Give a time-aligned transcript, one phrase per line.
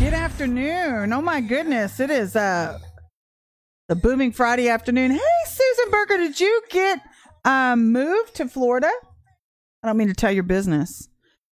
[0.00, 1.12] Good afternoon.
[1.12, 2.00] Oh my goodness.
[2.00, 2.80] It is uh
[3.88, 5.12] the booming Friday afternoon.
[5.12, 7.00] Hey Susan Berger, did you get
[7.44, 8.90] um moved to Florida?
[9.84, 11.08] I don't mean to tell your business.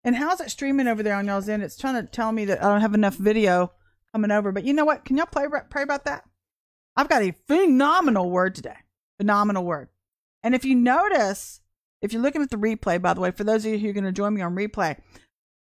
[0.04, 1.64] And how's it streaming over there on y'all's end?
[1.64, 3.72] It's trying to tell me that I don't have enough video
[4.14, 4.52] coming over.
[4.52, 5.06] But you know what?
[5.06, 6.26] Can y'all play pray about that?
[6.98, 8.76] I've got a phenomenal word today.
[9.18, 9.88] Phenomenal word.
[10.44, 11.62] And if you notice,
[12.02, 13.94] if you're looking at the replay, by the way, for those of you who are
[13.94, 14.98] going to join me on replay,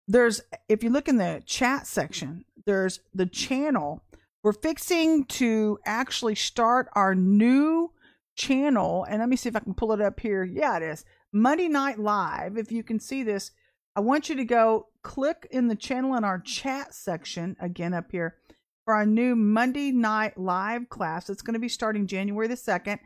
[0.08, 4.02] there's if you look in the chat section, there's the channel.
[4.42, 7.92] We're fixing to actually start our new
[8.36, 9.04] channel.
[9.08, 10.44] And let me see if I can pull it up here.
[10.44, 11.04] Yeah, it is.
[11.32, 12.56] Monday Night Live.
[12.56, 13.50] If you can see this,
[13.96, 18.12] I want you to go click in the channel in our chat section again up
[18.12, 18.36] here
[18.84, 21.28] for our new Monday Night Live class.
[21.28, 22.98] It's going to be starting January the 2nd.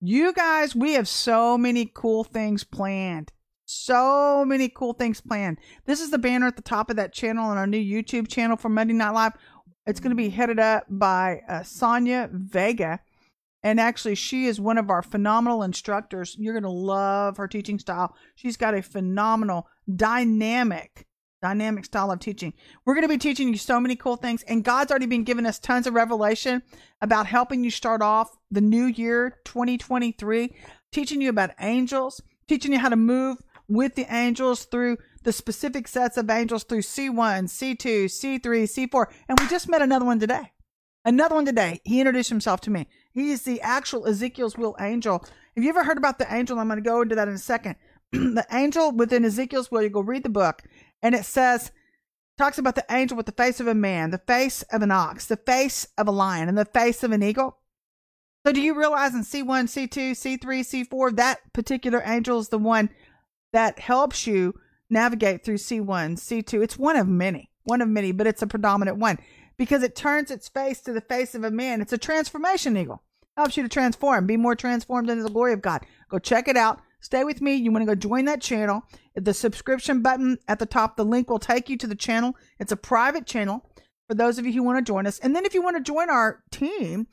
[0.00, 3.32] You guys, we have so many cool things planned.
[3.66, 5.58] So many cool things planned.
[5.86, 8.56] This is the banner at the top of that channel on our new YouTube channel
[8.56, 9.32] for Monday Night Live.
[9.88, 13.00] It's going to be headed up by uh, Sonia Vega.
[13.64, 16.36] And actually, she is one of our phenomenal instructors.
[16.38, 18.14] You're going to love her teaching style.
[18.36, 21.04] She's got a phenomenal, dynamic,
[21.42, 22.52] dynamic style of teaching.
[22.84, 24.44] We're going to be teaching you so many cool things.
[24.44, 26.62] And God's already been giving us tons of revelation
[27.00, 30.54] about helping you start off the new year 2023,
[30.92, 33.38] teaching you about angels, teaching you how to move
[33.68, 39.06] with the angels through the specific sets of angels through C1, C2, C3, C4.
[39.28, 40.52] And we just met another one today.
[41.04, 41.80] Another one today.
[41.84, 42.88] He introduced himself to me.
[43.12, 45.24] He is the actual Ezekiel's wheel angel.
[45.54, 46.58] Have you ever heard about the angel?
[46.58, 47.76] I'm going to go into that in a second.
[48.12, 50.62] the angel within Ezekiel's wheel, you go read the book,
[51.02, 51.70] and it says,
[52.36, 55.26] talks about the angel with the face of a man, the face of an ox,
[55.26, 57.58] the face of a lion, and the face of an eagle.
[58.46, 62.90] So do you realize in C1, C2, C3, C4, that particular angel is the one
[63.56, 64.52] that helps you
[64.90, 66.62] navigate through C1, C2.
[66.62, 69.18] It's one of many, one of many, but it's a predominant one
[69.56, 71.80] because it turns its face to the face of a man.
[71.80, 73.02] It's a transformation eagle.
[73.34, 75.86] Helps you to transform, be more transformed into the glory of God.
[76.10, 76.82] Go check it out.
[77.00, 77.54] Stay with me.
[77.54, 78.82] You want to go join that channel.
[79.14, 82.36] The subscription button at the top, the link will take you to the channel.
[82.60, 83.64] It's a private channel
[84.06, 85.18] for those of you who want to join us.
[85.20, 87.06] And then if you want to join our team,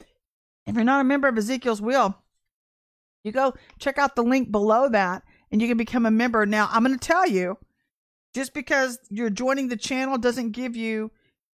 [0.67, 2.17] if you're not a member of Ezekiel's Wheel,
[3.23, 5.23] you go check out the link below that
[5.53, 6.47] and you can become a member.
[6.47, 7.59] Now, I'm going to tell you
[8.34, 11.12] just because you're joining the channel doesn't give you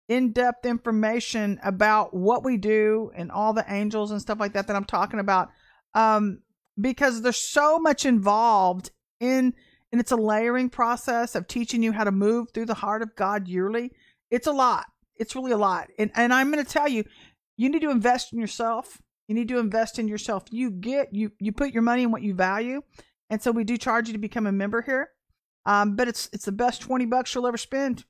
[0.08, 4.66] in depth information about what we do and all the angels and stuff like that
[4.66, 5.48] that I'm talking about.
[5.94, 6.40] Um,
[6.78, 8.90] because there's so much involved
[9.20, 9.54] in,
[9.92, 13.14] and it's a layering process of teaching you how to move through the heart of
[13.14, 13.92] God yearly.
[14.28, 14.86] It's a lot.
[15.14, 15.88] It's really a lot.
[16.00, 17.04] And, and I'm going to tell you,
[17.56, 19.00] you need to invest in yourself.
[19.28, 20.42] You need to invest in yourself.
[20.50, 22.82] You get, you, you put your money in what you value
[23.30, 25.10] and so we do charge you to become a member here.
[25.66, 28.04] Um, but it's it's the best twenty bucks you'll ever spend.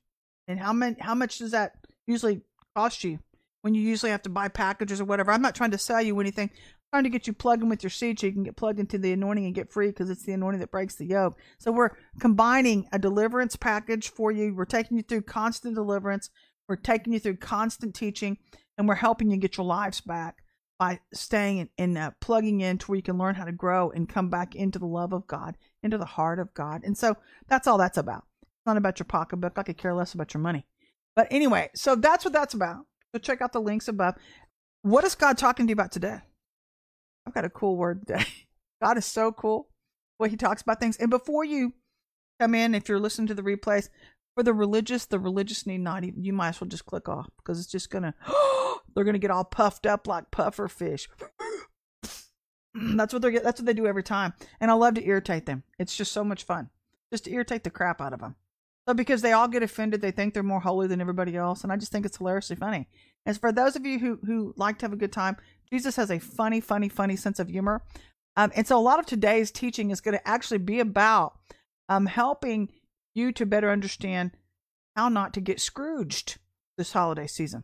[0.47, 1.73] And how many how much does that
[2.05, 2.41] usually
[2.75, 3.19] cost you
[3.61, 5.31] when you usually have to buy packages or whatever?
[5.31, 6.49] I'm not trying to sell you anything.
[6.51, 8.79] I'm trying to get you plugged in with your seed so you can get plugged
[8.79, 11.39] into the anointing and get free because it's the anointing that breaks the yoke.
[11.57, 14.53] So we're combining a deliverance package for you.
[14.53, 16.29] We're taking you through constant deliverance.
[16.67, 18.37] We're taking you through constant teaching,
[18.77, 20.41] and we're helping you get your lives back
[20.77, 24.09] by staying and, uh, plugging in to where you can learn how to grow and
[24.09, 26.83] come back into the love of God, into the heart of God.
[26.83, 27.15] And so
[27.47, 28.25] that's all that's about.
[28.41, 29.57] It's not about your pocketbook.
[29.57, 30.65] I could care less about your money.
[31.15, 32.85] But anyway, so that's what that's about.
[33.13, 34.15] So check out the links above.
[34.81, 36.19] What is God talking to you about today?
[37.25, 38.25] I've got a cool word today.
[38.83, 39.69] God is so cool
[40.17, 40.97] what he talks about things.
[40.97, 41.73] And before you
[42.39, 43.89] come in, if you're listening to the replays,
[44.35, 47.29] for the religious, the religious need not even, you might as well just click off
[47.37, 48.13] because it's just going to,
[48.93, 51.09] they're gonna get all puffed up like puffer fish.
[52.95, 55.63] that's what they're that's what they do every time, and I love to irritate them.
[55.79, 56.69] It's just so much fun,
[57.11, 58.35] just to irritate the crap out of them.
[58.87, 61.71] So because they all get offended, they think they're more holy than everybody else, and
[61.71, 62.87] I just think it's hilariously funny.
[63.25, 65.37] As for those of you who who like to have a good time,
[65.71, 67.81] Jesus has a funny, funny, funny sense of humor,
[68.35, 71.37] um, and so a lot of today's teaching is going to actually be about
[71.87, 72.69] um, helping
[73.15, 74.31] you to better understand
[74.95, 76.37] how not to get Scrooged
[76.77, 77.63] this holiday season.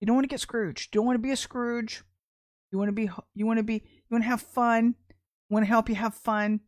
[0.00, 0.88] You don't want to get Scrooge.
[0.92, 2.04] You don't want to be a Scrooge.
[2.70, 4.94] You want to be you want to be you want to have fun.
[5.48, 6.60] We want to help you have fun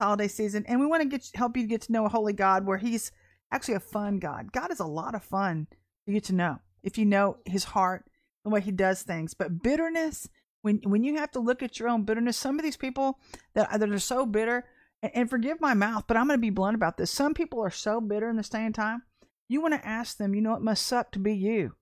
[0.00, 2.66] holiday season, and we want to get help you get to know a holy God
[2.66, 3.12] where He's
[3.52, 4.52] actually a fun God.
[4.52, 5.66] God is a lot of fun
[6.06, 8.04] to get to know if you know His heart,
[8.44, 9.34] the way He does things.
[9.34, 10.28] But bitterness,
[10.62, 13.18] when when you have to look at your own bitterness, some of these people
[13.54, 14.64] that that are so bitter,
[15.02, 17.10] and, and forgive my mouth, but I'm going to be blunt about this.
[17.10, 19.02] Some people are so bitter in this day and time.
[19.48, 21.74] You want to ask them, you know, it must suck to be you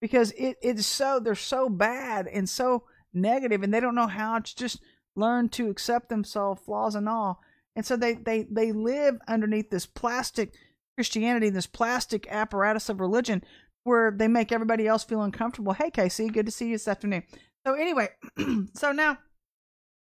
[0.00, 4.38] because it it's so they're so bad and so negative and they don't know how
[4.38, 4.80] to just
[5.16, 7.40] learn to accept themselves flaws and all
[7.76, 10.54] and so they they they live underneath this plastic
[10.96, 13.42] christianity this plastic apparatus of religion
[13.84, 15.72] where they make everybody else feel uncomfortable.
[15.72, 17.22] Hey, Casey, good to see you this afternoon.
[17.66, 18.08] So anyway,
[18.74, 19.18] so now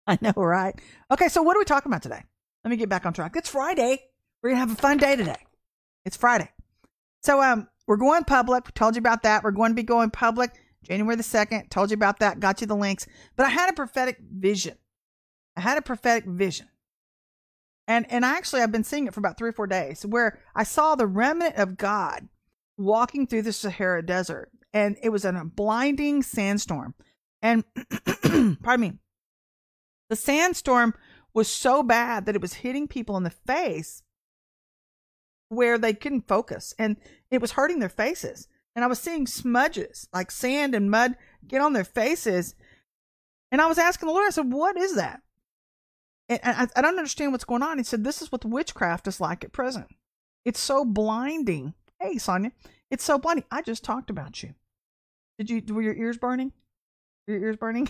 [0.07, 0.73] I know, right?
[1.11, 2.23] Okay, so what are we talking about today?
[2.63, 3.35] Let me get back on track.
[3.35, 3.99] It's Friday.
[4.41, 5.45] We're gonna have a fun day today.
[6.05, 6.49] It's Friday.
[7.23, 8.67] So um we're going public.
[8.67, 9.43] We told you about that.
[9.43, 10.51] We're going to be going public
[10.83, 11.71] January the 2nd.
[11.71, 12.39] Told you about that.
[12.39, 13.07] Got you the links.
[13.35, 14.77] But I had a prophetic vision.
[15.57, 16.67] I had a prophetic vision.
[17.87, 20.63] And and actually I've been seeing it for about 3 or 4 days where I
[20.63, 22.29] saw the remnant of God
[22.77, 26.93] walking through the Sahara desert and it was in a blinding sandstorm.
[27.41, 27.63] And
[28.61, 28.93] pardon me.
[30.09, 30.93] The sandstorm
[31.33, 34.03] was so bad that it was hitting people in the face
[35.49, 36.97] where they couldn't focus and
[37.31, 38.47] it was hurting their faces.
[38.75, 41.15] And I was seeing smudges like sand and mud
[41.47, 42.55] get on their faces.
[43.51, 45.21] And I was asking the Lord, I said, What is that?
[46.29, 47.77] And I, I don't understand what's going on.
[47.77, 49.87] He said, This is what the witchcraft is like at present.
[50.45, 51.73] It's so blinding.
[51.99, 52.51] Hey, Sonia,
[52.89, 53.45] it's so blinding.
[53.51, 54.53] I just talked about you.
[55.37, 56.53] Did you, were your ears burning?
[57.27, 57.89] Your ears burning?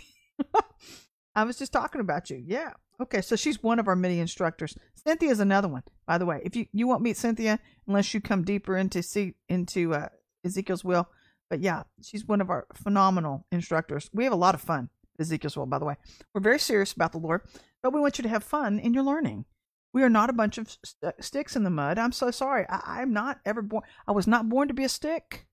[1.36, 2.42] I was just talking about you.
[2.44, 2.72] Yeah.
[3.02, 4.76] Okay, so she's one of our many instructors.
[4.94, 6.42] Cynthia's another one, by the way.
[6.44, 10.10] If you you won't meet Cynthia unless you come deeper into see into uh,
[10.44, 11.08] Ezekiel's Wheel,
[11.50, 14.10] but yeah, she's one of our phenomenal instructors.
[14.14, 15.96] We have a lot of fun Ezekiel's Wheel, by the way.
[16.34, 17.42] We're very serious about the Lord,
[17.82, 19.46] but we want you to have fun in your learning.
[19.94, 21.98] We are not a bunch of st- sticks in the mud.
[21.98, 22.66] I'm so sorry.
[22.70, 23.84] I, I'm not ever born.
[24.08, 25.48] I was not born to be a stick.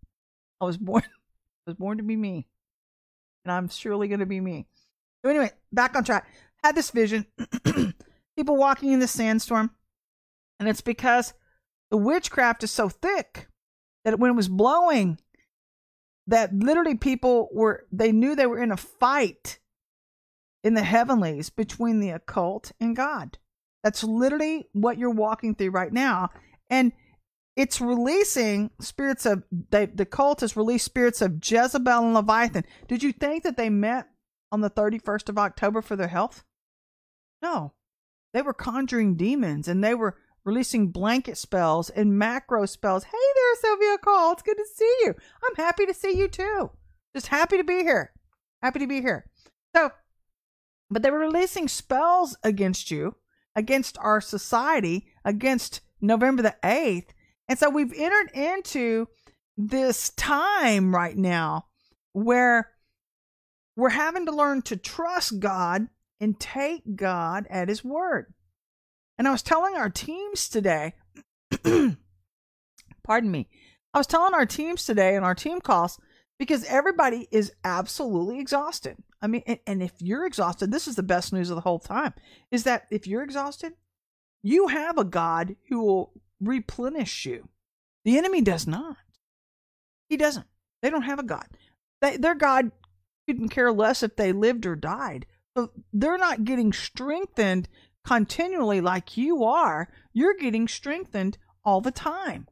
[0.61, 1.05] I was born.
[1.05, 1.11] I
[1.71, 2.49] was born to be me,
[3.45, 4.67] and I'm surely going to be me.
[5.25, 6.29] So anyway, back on track
[6.67, 7.27] had this vision
[8.37, 9.71] people walking in the sandstorm,
[10.59, 11.33] and it's because
[11.91, 13.49] the witchcraft is so thick
[14.05, 15.19] that when it was blowing,
[16.27, 19.59] that literally people were they knew they were in a fight
[20.65, 23.39] in the heavenlies between the occult and God.
[23.85, 26.31] That's literally what you're walking through right now.
[26.69, 26.93] And
[27.55, 32.65] it's releasing spirits of they, the cult has released spirits of Jezebel and Leviathan.
[32.89, 34.09] Did you think that they met
[34.51, 36.45] on the 31st of October for their health?
[37.43, 37.73] No.
[38.33, 43.05] They were conjuring demons and they were releasing blanket spells and macro spells.
[43.05, 44.33] Hey there, Sylvia Call.
[44.33, 45.15] It's good to see you.
[45.45, 46.71] I'm happy to see you too.
[47.15, 48.13] Just happy to be here.
[48.63, 49.29] Happy to be here.
[49.75, 49.91] So,
[50.91, 53.17] but they were releasing spells against you,
[53.55, 57.09] against our society, against November the 8th.
[57.49, 59.09] And so we've entered into
[59.57, 61.67] this time right now
[62.13, 62.71] where
[63.77, 65.89] we're having to learn to trust God
[66.21, 68.33] and take God at His word.
[69.19, 70.95] And I was telling our teams today,
[73.05, 73.49] pardon me,
[73.95, 75.99] I was telling our teams today and our team calls
[76.39, 78.97] because everybody is absolutely exhausted.
[79.23, 81.79] I mean, and, and if you're exhausted, this is the best news of the whole
[81.79, 82.13] time
[82.51, 83.73] is that if you're exhausted,
[84.43, 87.49] you have a God who will replenish you.
[88.05, 88.97] The enemy does not.
[90.09, 90.47] He doesn't.
[90.83, 91.47] They don't have a God.
[92.01, 92.71] They, their God
[93.27, 95.27] couldn't care less if they lived or died.
[95.93, 97.69] They're not getting strengthened
[98.05, 99.89] continually like you are.
[100.13, 102.47] You're getting strengthened all the time.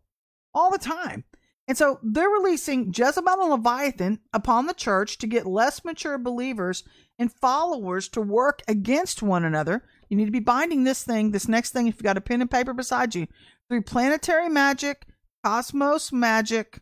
[0.53, 1.25] All the time.
[1.67, 6.85] And so they're releasing Jezebel and Leviathan upon the church to get less mature believers
[7.19, 9.85] and followers to work against one another.
[10.09, 12.43] You need to be binding this thing, this next thing, if you've got a pen
[12.43, 13.27] and paper beside you,
[13.69, 15.07] through planetary magic,
[15.43, 16.81] cosmos magic,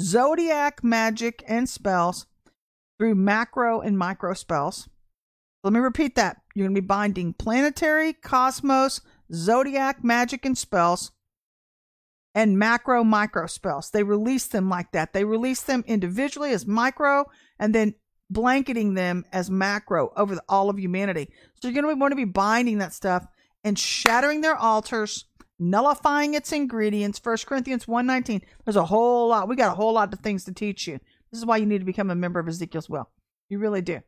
[0.00, 2.26] zodiac magic, and spells,
[2.98, 4.88] through macro and micro spells.
[5.64, 6.38] Let me repeat that.
[6.54, 9.00] You're going to be binding planetary, cosmos,
[9.32, 11.12] zodiac, magic, and spells,
[12.34, 13.90] and macro, micro spells.
[13.90, 15.12] They release them like that.
[15.12, 17.26] They release them individually as micro
[17.58, 17.94] and then
[18.28, 21.28] blanketing them as macro over the, all of humanity.
[21.60, 23.26] So you're going to want to be binding that stuff
[23.62, 25.26] and shattering their altars,
[25.58, 27.18] nullifying its ingredients.
[27.18, 28.42] First Corinthians 1.19.
[28.64, 29.48] There's a whole lot.
[29.48, 30.98] We got a whole lot of things to teach you.
[31.30, 33.08] This is why you need to become a member of Ezekiel's Wheel.
[33.48, 34.00] You really do.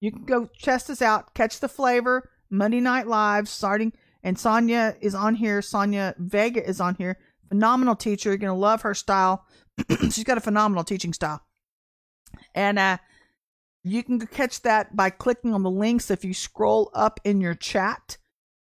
[0.00, 2.30] You can go test us out, catch the flavor.
[2.50, 5.60] Monday Night Live starting, and Sonia is on here.
[5.60, 7.18] Sonia Vega is on here.
[7.48, 8.30] Phenomenal teacher.
[8.30, 9.44] You're gonna love her style.
[10.10, 11.42] She's got a phenomenal teaching style,
[12.54, 12.98] and uh,
[13.84, 16.10] you can catch that by clicking on the links.
[16.10, 18.16] If you scroll up in your chat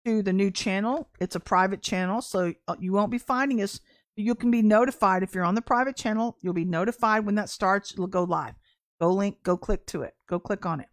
[0.05, 3.79] to the new channel, it's a private channel, so uh, you won't be finding us.
[4.15, 6.38] You can be notified if you're on the private channel.
[6.41, 7.93] You'll be notified when that starts.
[7.93, 8.55] It'll go live.
[9.00, 9.41] Go link.
[9.43, 10.13] Go click to it.
[10.27, 10.89] Go click on it.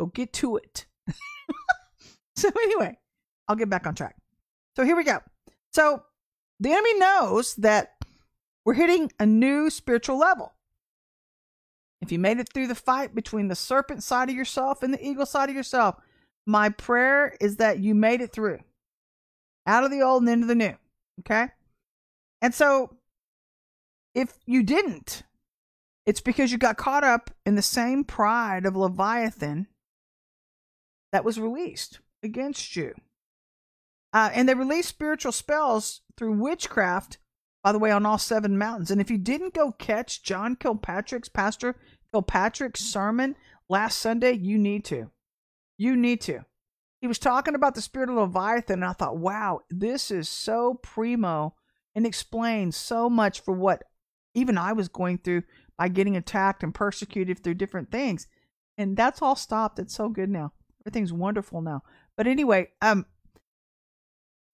[0.00, 0.86] Go get to it.
[2.34, 2.96] so, anyway,
[3.46, 4.16] I'll get back on track.
[4.74, 5.18] So, here we go.
[5.74, 6.02] So,
[6.58, 7.96] the enemy knows that
[8.64, 10.54] we're hitting a new spiritual level.
[12.00, 15.06] If you made it through the fight between the serpent side of yourself and the
[15.06, 15.96] eagle side of yourself,
[16.46, 18.60] my prayer is that you made it through
[19.66, 20.74] out of the old and into the new.
[21.20, 21.48] Okay.
[22.40, 22.96] And so,
[24.14, 25.24] if you didn't,
[26.06, 29.68] It's because you got caught up in the same pride of Leviathan
[31.12, 32.94] that was released against you.
[34.12, 37.18] Uh, and they released spiritual spells through witchcraft,
[37.62, 38.90] by the way, on all seven mountains.
[38.90, 41.76] And if you didn't go catch John Kilpatrick's, Pastor
[42.12, 43.36] Kilpatrick's sermon
[43.68, 45.10] last Sunday, you need to.
[45.78, 46.44] You need to.
[47.00, 50.74] He was talking about the spirit of Leviathan, and I thought, wow, this is so
[50.82, 51.54] primo
[51.94, 53.84] and explains so much for what
[54.34, 55.44] even I was going through
[55.78, 58.26] by getting attacked and persecuted through different things.
[58.76, 59.78] And that's all stopped.
[59.78, 60.52] It's so good now.
[60.82, 61.82] Everything's wonderful now.
[62.16, 63.06] But anyway, um,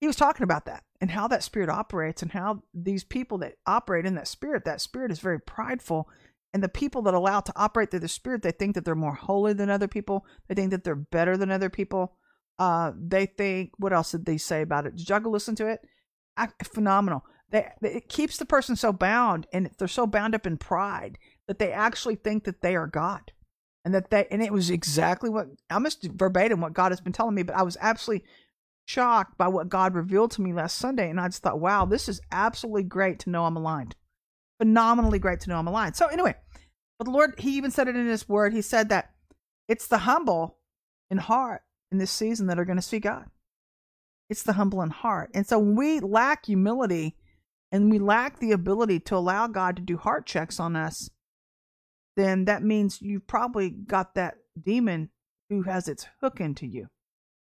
[0.00, 3.54] he was talking about that and how that spirit operates and how these people that
[3.66, 6.08] operate in that spirit, that spirit is very prideful.
[6.52, 9.14] And the people that allow to operate through the spirit, they think that they're more
[9.14, 10.26] holy than other people.
[10.48, 12.16] They think that they're better than other people.
[12.58, 14.96] Uh, they think, what else did they say about it?
[14.96, 15.80] Did y'all go listen to it?
[16.36, 17.24] I, phenomenal.
[17.50, 21.58] They, it keeps the person so bound and they're so bound up in pride that
[21.58, 23.32] they actually think that they are God.
[23.86, 27.36] And that they, and it was exactly what, almost verbatim what God has been telling
[27.36, 28.26] me, but I was absolutely
[28.84, 31.08] shocked by what God revealed to me last Sunday.
[31.08, 33.94] And I just thought, wow, this is absolutely great to know I'm aligned.
[34.58, 35.94] Phenomenally great to know I'm aligned.
[35.94, 36.34] So, anyway,
[36.98, 38.52] but the Lord, He even said it in His Word.
[38.52, 39.12] He said that
[39.68, 40.58] it's the humble
[41.08, 41.62] in heart
[41.92, 43.26] in this season that are going to see God.
[44.28, 45.30] It's the humble in heart.
[45.32, 47.14] And so when we lack humility
[47.70, 51.08] and we lack the ability to allow God to do heart checks on us,
[52.16, 55.10] then that means you've probably got that demon
[55.50, 56.88] who has its hook into you.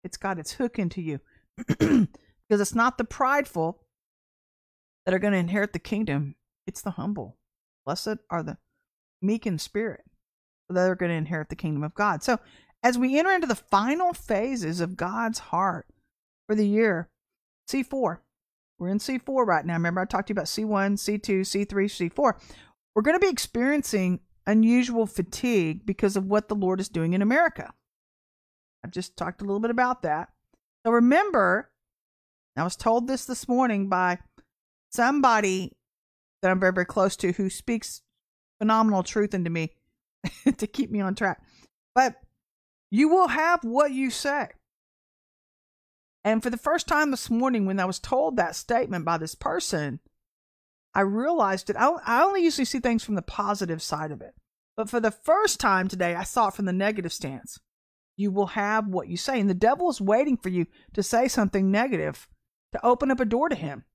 [0.04, 1.20] It's got its hook into you.
[1.68, 2.08] because
[2.50, 3.84] it's not the prideful
[5.06, 6.36] that are going to inherit the kingdom,
[6.66, 7.38] it's the humble.
[7.86, 8.58] Blessed are the
[9.22, 10.04] meek in spirit
[10.70, 12.24] that are going to inherit the kingdom of God.
[12.24, 12.40] So,
[12.84, 15.88] as we enter into the final phases of God's heart
[16.48, 17.10] for the year,
[17.70, 18.20] C4,
[18.78, 19.74] we're in C4 right now.
[19.74, 22.34] Remember, I talked to you about C1, C2, C3, C4.
[22.96, 27.22] We're going to be experiencing unusual fatigue because of what the Lord is doing in
[27.22, 27.74] America.
[28.84, 30.30] I've just talked a little bit about that.
[30.86, 31.70] So remember,
[32.56, 34.20] I was told this this morning by
[34.92, 35.74] somebody
[36.42, 38.02] that I'm very, very close to who speaks
[38.60, 39.74] phenomenal truth into me
[40.58, 41.42] to keep me on track.
[41.94, 42.16] But
[42.90, 44.48] you will have what you say.
[46.24, 49.36] And for the first time this morning, when I was told that statement by this
[49.36, 50.00] person,
[50.98, 54.34] I realized that I only usually see things from the positive side of it.
[54.76, 57.60] But for the first time today, I saw it from the negative stance.
[58.16, 59.40] You will have what you say.
[59.40, 62.28] And the devil is waiting for you to say something negative
[62.72, 63.86] to open up a door to him.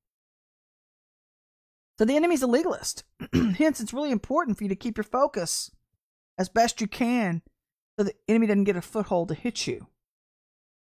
[1.99, 3.03] So the enemy's a legalist.
[3.33, 5.73] Hence, it's really important for you to keep your focus
[6.39, 7.43] as best you can
[7.99, 9.89] so the enemy doesn't get a foothold to hit you.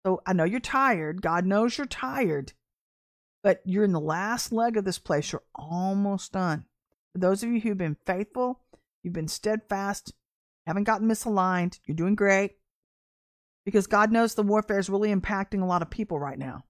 [0.06, 1.20] So I know you're tired.
[1.20, 2.54] God knows you're tired.
[3.46, 5.30] But you're in the last leg of this place.
[5.30, 6.64] You're almost done.
[7.12, 8.58] For those of you who've been faithful,
[9.04, 10.12] you've been steadfast,
[10.66, 12.56] haven't gotten misaligned, you're doing great.
[13.64, 16.64] Because God knows the warfare is really impacting a lot of people right now.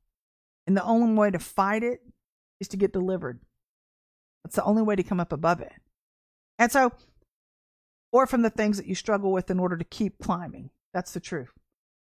[0.66, 2.00] And the only way to fight it
[2.60, 3.40] is to get delivered.
[4.44, 5.72] That's the only way to come up above it.
[6.58, 6.92] And so,
[8.12, 10.68] or from the things that you struggle with in order to keep climbing.
[10.92, 11.52] That's the truth.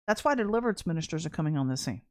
[0.07, 2.03] That's why deliverance ministers are coming on the scene.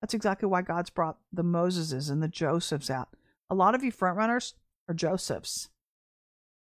[0.00, 3.08] That's exactly why God's brought the Moseses and the Josephs out.
[3.50, 4.54] A lot of you front runners
[4.88, 5.68] are Josephs.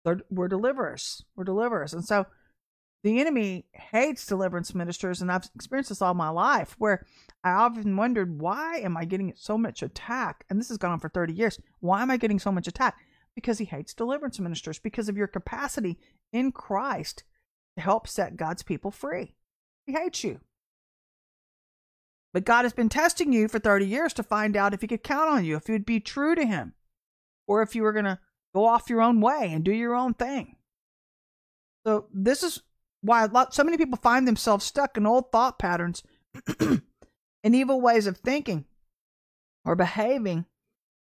[0.04, 1.24] They're, we're deliverers.
[1.36, 1.94] We're deliverers.
[1.94, 2.28] And so
[3.04, 7.06] the enemy hates deliverance ministers, and I've experienced this all my life where
[7.44, 10.44] I often wondered, why am I getting so much attack?
[10.50, 11.60] And this has gone on for 30 years.
[11.82, 12.96] Why am I getting so much attack?
[13.36, 16.00] Because he hates deliverance ministers, because of your capacity
[16.34, 17.24] in Christ
[17.78, 19.36] to help set God's people free.
[19.86, 20.40] He hates you.
[22.36, 25.04] But God has been testing you for 30 years to find out if he could
[25.04, 26.74] count on you, if you'd be true to him,
[27.48, 28.20] or if you were going to
[28.54, 30.58] go off your own way and do your own thing.
[31.88, 32.62] So, this is
[33.00, 36.04] why lot, so many people find themselves stuck in old thought patterns
[36.60, 36.82] and
[37.46, 38.66] evil ways of thinking
[39.64, 40.44] or behaving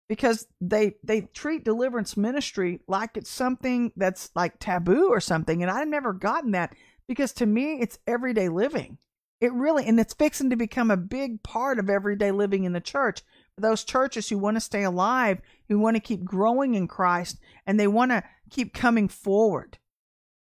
[0.07, 5.69] because they they treat deliverance ministry like it's something that's like taboo or something and
[5.69, 6.73] I've never gotten that
[7.09, 8.99] because to me it's everyday living.
[9.41, 12.81] It really and it's fixing to become a big part of everyday living in the
[12.81, 13.21] church.
[13.55, 17.39] For those churches who want to stay alive, who want to keep growing in Christ
[17.65, 19.77] and they want to keep coming forward.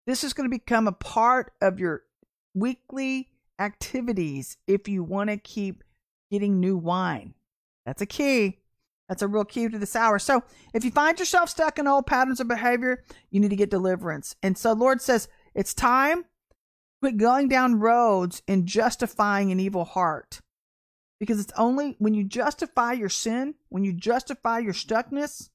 [0.06, 2.02] This is going to become a part of your
[2.54, 3.28] weekly
[3.58, 5.84] activities if you want to keep
[6.30, 7.34] getting new wine.
[7.86, 8.58] That's a key.
[9.08, 10.18] That's a real key to this hour.
[10.18, 10.42] So
[10.74, 14.36] if you find yourself stuck in old patterns of behavior, you need to get deliverance.
[14.42, 16.24] And so Lord says, it's time
[17.00, 20.40] Quit going down roads and justifying an evil heart.
[21.20, 25.50] Because it's only when you justify your sin, when you justify your stuckness,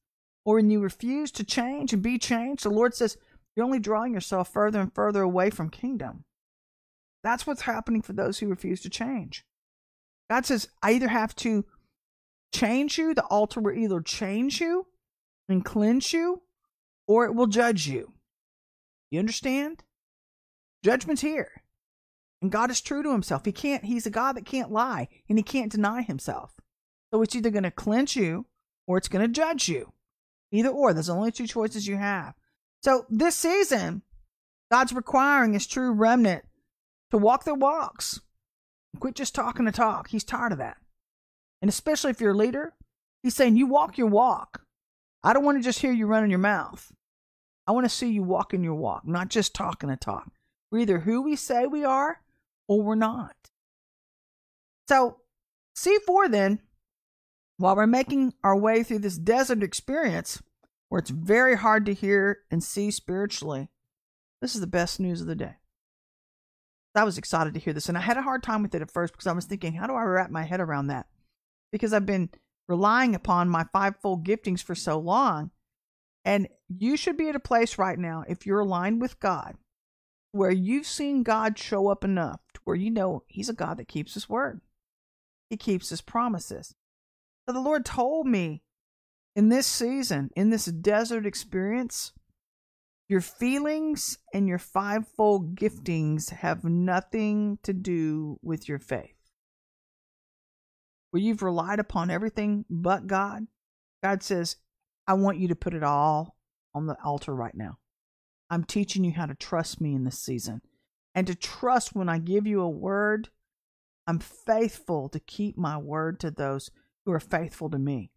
[0.46, 3.18] or when you refuse to change and be changed, the Lord says,
[3.56, 6.26] You're only drawing yourself further and further away from kingdom.
[7.24, 9.46] That's what's happening for those who refuse to change.
[10.30, 11.66] God says, I either have to
[12.54, 14.88] change you, the altar will either change you
[15.48, 16.42] and cleanse you,
[17.08, 18.14] or it will judge you.
[19.12, 19.84] You understand?
[20.84, 21.63] Judgment's here.
[22.42, 23.46] And God is true to himself.
[23.46, 26.54] He can't, he's a God that can't lie and he can't deny himself.
[27.12, 28.46] So it's either going to cleanse you
[28.86, 29.94] or it's going to judge you.
[30.52, 30.94] Either or.
[30.94, 32.34] There's only two choices you have.
[32.84, 34.02] So this season,
[34.70, 36.44] God's requiring his true remnant
[37.12, 38.20] to walk their walks.
[39.00, 40.10] Quit just talking to talk.
[40.10, 40.78] He's tired of that.
[41.62, 42.74] And especially if you're a leader,
[43.24, 44.63] he's saying, You walk your walk.
[45.24, 46.92] I don't want to just hear you running your mouth.
[47.66, 50.30] I want to see you walking your walk, not just talking to talk.
[50.74, 52.20] We're either who we say we are
[52.68, 53.36] or we're not.
[54.89, 55.18] So,
[55.77, 56.62] C4 then,
[57.58, 60.42] while we're making our way through this desert experience
[60.90, 63.70] where it's very hard to hear and see spiritually,
[64.42, 65.57] this is the best news of the day.
[66.96, 68.90] I was excited to hear this, and I had a hard time with it at
[68.90, 71.05] first because I was thinking, how do I wrap my head around that?
[71.72, 72.31] Because I've been
[72.68, 75.51] relying upon my fivefold giftings for so long.
[76.25, 79.55] And you should be at a place right now, if you're aligned with God,
[80.33, 83.87] where you've seen God show up enough to where you know He's a God that
[83.87, 84.59] keeps His word,
[85.50, 86.75] He keeps His promises.
[87.48, 88.63] So the Lord told me
[89.35, 92.13] in this season, in this desert experience,
[93.07, 99.15] your feelings and your fivefold giftings have nothing to do with your faith.
[101.11, 103.46] Where you've relied upon everything but God,
[104.01, 104.55] God says,
[105.07, 106.37] I want you to put it all
[106.74, 107.77] on the altar right now.
[108.50, 110.62] I'm teaching you how to trust me in this season
[111.16, 113.29] and to trust when I give you a word.
[114.06, 116.70] I'm faithful to keep my word to those
[117.06, 118.12] who are faithful to me.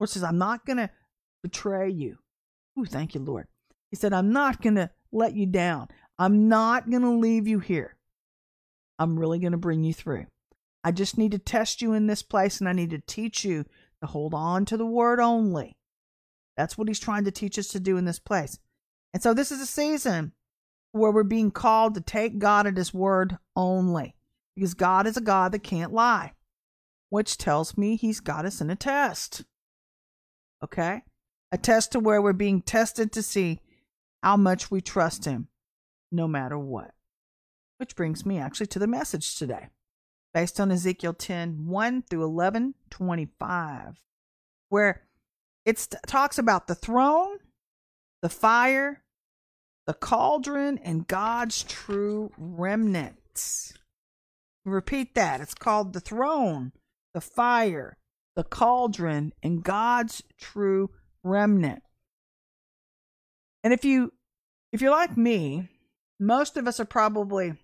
[0.00, 0.90] Lord says, I'm not going to
[1.42, 2.18] betray you.
[2.78, 3.46] Ooh, thank you, Lord.
[3.90, 5.88] He said, I'm not going to let you down.
[6.18, 7.96] I'm not going to leave you here.
[8.98, 10.26] I'm really going to bring you through.
[10.82, 13.64] I just need to test you in this place and I need to teach you
[14.00, 15.76] to hold on to the word only.
[16.56, 18.58] That's what he's trying to teach us to do in this place.
[19.12, 20.32] And so this is a season
[20.92, 24.14] where we're being called to take God at his word only
[24.54, 26.32] because God is a God that can't lie,
[27.10, 29.44] which tells me he's got us in a test.
[30.62, 31.02] Okay?
[31.52, 33.60] A test to where we're being tested to see
[34.22, 35.48] how much we trust Him,
[36.10, 36.92] no matter what.
[37.78, 39.68] Which brings me actually to the message today,
[40.34, 44.00] based on Ezekiel 10 1 through 11 25,
[44.68, 45.02] where
[45.64, 47.38] it talks about the throne,
[48.22, 49.02] the fire,
[49.86, 53.74] the cauldron, and God's true remnants.
[54.64, 55.40] Repeat that.
[55.40, 56.72] It's called the throne,
[57.14, 57.96] the fire,
[58.36, 60.90] the cauldron, and God's true
[61.22, 61.82] remnant.
[63.64, 64.12] And if you
[64.72, 65.68] if you're like me,
[66.20, 67.54] most of us are probably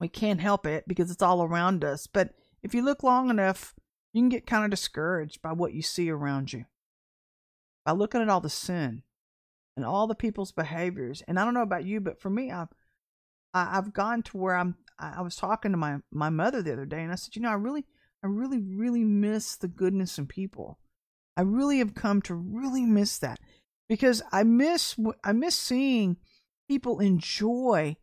[0.00, 2.30] we can't help it because it's all around us, but
[2.62, 3.74] if you look long enough,
[4.12, 6.64] you can get kind of discouraged by what you see around you.
[7.84, 9.02] By looking at all the sin
[9.76, 11.22] and all the people's behaviors.
[11.26, 12.68] And I don't know about you, but for me, I've
[13.52, 17.02] I've gone to where I'm I was talking to my my mother the other day
[17.02, 17.84] and I said, "You know, I really
[18.22, 20.78] I really really miss the goodness in people.
[21.36, 23.38] I really have come to really miss that
[23.88, 26.16] because I miss I miss seeing
[26.68, 27.96] people enjoy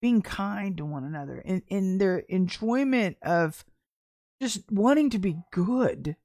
[0.00, 3.64] being kind to one another in, in their enjoyment of
[4.40, 6.16] just wanting to be good.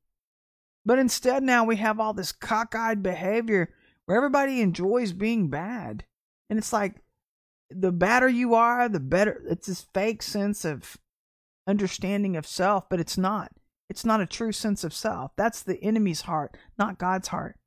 [0.86, 3.74] But instead now we have all this cockeyed behavior
[4.06, 6.06] where everybody enjoys being bad.
[6.50, 6.96] And it's like
[7.70, 10.98] the badder you are, the better it's this fake sense of
[11.68, 13.52] understanding of self, but it's not.
[13.90, 15.32] It's not a true sense of self.
[15.36, 17.58] That's the enemy's heart, not God's heart.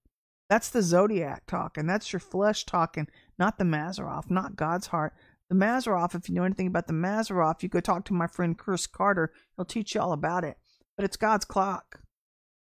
[0.48, 1.87] That's the zodiac talking.
[1.87, 5.14] That's your flesh talking, not the Mazzaroth, not God's heart.
[5.51, 8.57] The Mazzaroth, if you know anything about the Mazzaroth, you go talk to my friend
[8.57, 9.33] Chris Carter.
[9.57, 10.57] He'll teach you all about it.
[10.96, 12.01] But it's God's clock.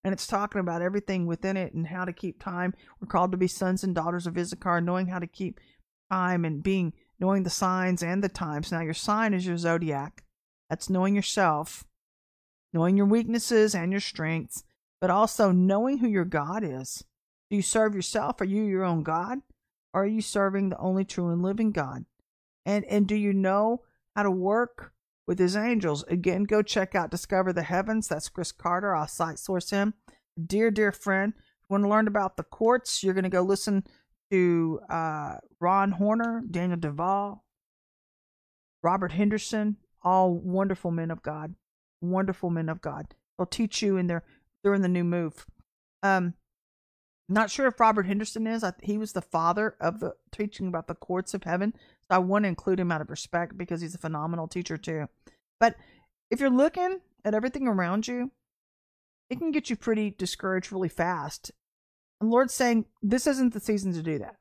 [0.05, 2.75] And it's talking about everything within it and how to keep time.
[3.01, 5.61] We're called to be sons and daughters of Issachar, knowing how to keep
[6.11, 8.71] time and being knowing the signs and the times.
[8.71, 10.25] Now your sign is your zodiac.
[10.71, 11.85] That's knowing yourself,
[12.73, 14.63] knowing your weaknesses and your strengths,
[15.01, 17.05] but also knowing who your God is.
[17.51, 18.41] Do you serve yourself?
[18.41, 19.39] Are you your own God?
[19.95, 22.05] Are you serving the only true and living God?
[22.67, 23.83] And and do you know
[24.15, 24.93] how to work
[25.29, 26.03] with his angels?
[26.09, 28.09] Again, go check out Discover the Heavens.
[28.09, 28.97] That's Chris Carter.
[28.97, 29.95] I'll cite source him.
[30.45, 33.43] Dear, dear friend, if you want to learn about the courts, you're going to go
[33.43, 33.85] listen
[34.33, 37.45] to uh, Ron Horner, Daniel Duval,
[38.83, 41.55] Robert Henderson, all wonderful men of God.
[42.01, 43.14] Wonderful men of God.
[43.37, 44.25] They'll teach you in their
[44.64, 45.47] during the new move.
[46.03, 46.35] Um,
[47.29, 48.64] Not sure if Robert Henderson is.
[48.64, 51.75] I, he was the father of the teaching about the courts of heaven.
[52.11, 55.07] I want to include him out of respect because he's a phenomenal teacher too.
[55.61, 55.77] But
[56.31, 58.31] if you're looking at everything around you,
[59.31, 61.51] it can get you pretty discouraged really fast.
[62.21, 64.37] And Lord's saying, this isn't the season to do that.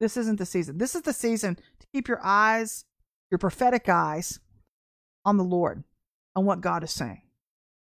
[0.00, 0.78] This isn't the season.
[0.78, 2.84] This is the season to keep your eyes,
[3.30, 4.40] your prophetic eyes,
[5.24, 5.84] on the Lord,
[6.34, 7.22] on what God is saying.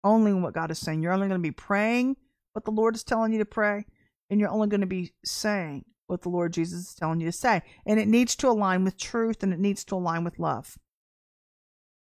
[0.04, 1.02] Only what God is saying.
[1.02, 2.18] You're only going to be praying
[2.54, 3.86] what the Lord is telling you to pray,
[4.30, 7.32] and you're only going to be saying what the Lord Jesus is telling you to
[7.32, 7.62] say.
[7.86, 10.78] And it needs to align with truth and it needs to align with love.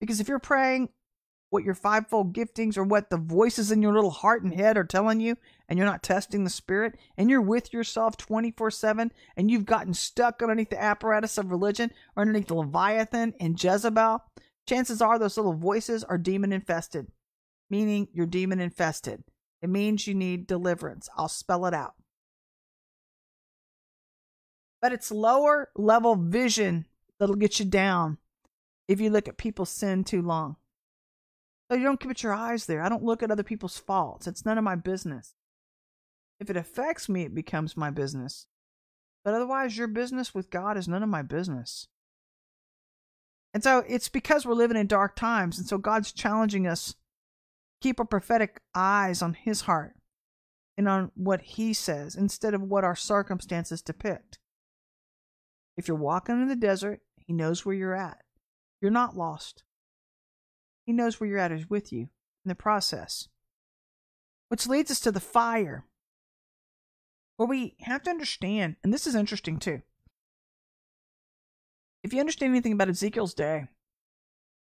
[0.00, 0.88] Because if you're praying
[1.52, 4.84] what your fivefold giftings or what the voices in your little heart and head are
[4.84, 5.36] telling you,
[5.68, 9.92] and you're not testing the spirit, and you're with yourself 24 7, and you've gotten
[9.92, 14.24] stuck underneath the apparatus of religion or underneath the Leviathan and Jezebel,
[14.66, 17.08] chances are those little voices are demon infested,
[17.68, 19.22] meaning you're demon infested.
[19.60, 21.10] It means you need deliverance.
[21.16, 21.94] I'll spell it out.
[24.82, 26.86] But it's lower level vision
[27.18, 28.18] that'll get you down
[28.88, 30.56] if you look at people's sin too long.
[31.70, 32.82] So you don't keep your eyes there.
[32.82, 34.26] I don't look at other people's faults.
[34.26, 35.34] It's none of my business.
[36.38, 38.48] If it affects me, it becomes my business.
[39.24, 41.86] But otherwise, your business with God is none of my business.
[43.54, 45.58] And so it's because we're living in dark times.
[45.58, 46.96] And so God's challenging us
[47.80, 49.94] keep our prophetic eyes on His heart
[50.76, 54.38] and on what He says instead of what our circumstances depict.
[55.76, 58.18] If you're walking in the desert, He knows where you're at.
[58.80, 59.64] You're not lost.
[60.84, 62.08] He knows where you're at, He's with you
[62.44, 63.28] in the process.
[64.48, 65.86] Which leads us to the fire,
[67.36, 69.82] where we have to understand, and this is interesting too.
[72.02, 73.68] If you understand anything about Ezekiel's day,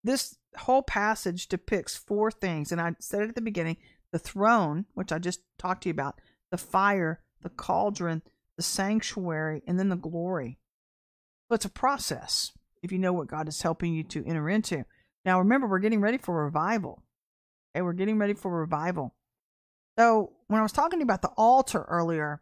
[0.03, 3.77] this whole passage depicts four things, and I said it at the beginning
[4.13, 8.23] the throne, which I just talked to you about, the fire, the cauldron,
[8.57, 10.59] the sanctuary, and then the glory.
[11.49, 14.85] So it's a process if you know what God is helping you to enter into.
[15.25, 17.03] Now, remember, we're getting ready for revival.
[17.75, 19.15] Okay, we're getting ready for revival.
[19.99, 22.41] So, when I was talking about the altar earlier,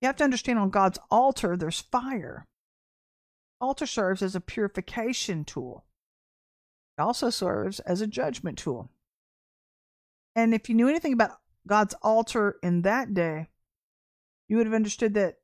[0.00, 2.46] you have to understand on God's altar, there's fire.
[3.60, 5.84] Altar serves as a purification tool.
[6.98, 8.90] It also serves as a judgment tool.
[10.34, 13.48] And if you knew anything about God's altar in that day,
[14.48, 15.36] you would have understood that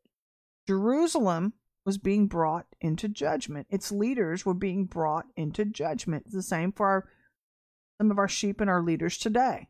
[0.67, 1.53] Jerusalem
[1.89, 3.67] was being brought into judgment.
[3.71, 6.25] Its leaders were being brought into judgment.
[6.27, 7.09] It's the same for our,
[7.97, 9.69] some of our sheep and our leaders today.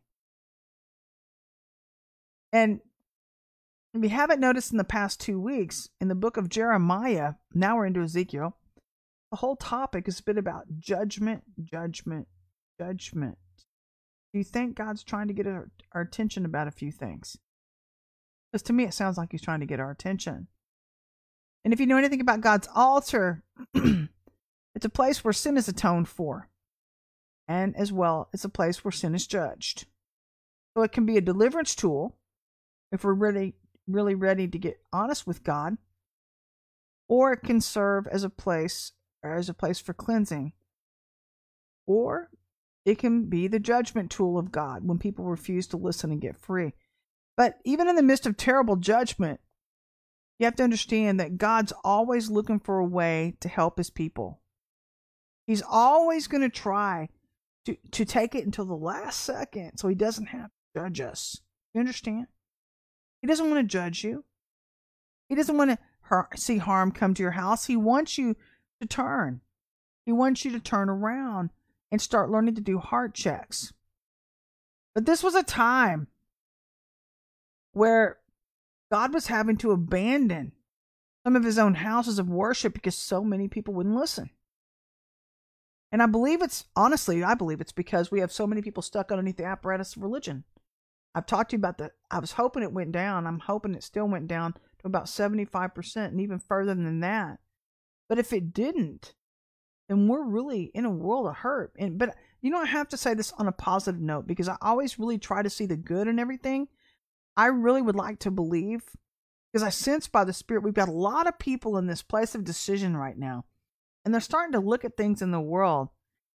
[2.53, 2.81] And
[3.95, 7.77] if you haven't noticed in the past two weeks, in the book of Jeremiah, now
[7.77, 8.57] we're into Ezekiel,
[9.31, 12.27] the whole topic has been about judgment, judgment,
[12.81, 13.39] judgment.
[14.33, 17.39] Do you think God's trying to get our, our attention about a few things?
[18.51, 20.49] Because to me, it sounds like He's trying to get our attention.
[21.65, 23.43] And if you know anything about God's altar,
[23.75, 26.49] it's a place where sin is atoned for.
[27.47, 29.87] And as well, it's a place where sin is judged.
[30.77, 32.19] So it can be a deliverance tool
[32.93, 33.55] if we're really,
[33.87, 35.77] really ready to get honest with God,
[37.09, 38.93] or it can serve as a place
[39.23, 40.53] or as a place for cleansing.
[41.87, 42.31] Or
[42.85, 46.37] it can be the judgment tool of God when people refuse to listen and get
[46.37, 46.75] free.
[47.37, 49.41] But even in the midst of terrible judgment,
[50.39, 54.41] you have to understand that God's always looking for a way to help his people.
[55.47, 57.09] He's always going to try
[57.65, 61.41] to, to take it until the last second so he doesn't have to judge us.
[61.75, 62.27] You understand?
[63.21, 64.25] He doesn't want to judge you.
[65.29, 67.67] He doesn't want to har- see harm come to your house.
[67.67, 68.37] He wants you
[68.81, 69.41] to turn.
[70.07, 71.51] He wants you to turn around
[71.91, 73.73] and start learning to do heart checks.
[74.95, 76.07] But this was a time
[77.73, 78.19] where
[78.91, 80.53] God was having to abandon
[81.25, 84.31] some of his own houses of worship because so many people wouldn't listen.
[85.91, 89.11] And I believe it's, honestly, I believe it's because we have so many people stuck
[89.11, 90.45] underneath the apparatus of religion.
[91.15, 91.93] I've talked to you about that.
[92.11, 93.27] I was hoping it went down.
[93.27, 97.39] I'm hoping it still went down to about 75% and even further than that.
[98.09, 99.15] But if it didn't,
[99.89, 101.73] then we're really in a world of hurt.
[101.79, 104.57] And but you know, I have to say this on a positive note because I
[104.61, 106.69] always really try to see the good in everything.
[107.39, 108.83] I really would like to believe,
[109.53, 112.35] because I sense by the Spirit, we've got a lot of people in this place
[112.35, 113.45] of decision right now.
[114.05, 115.89] And they're starting to look at things in the world.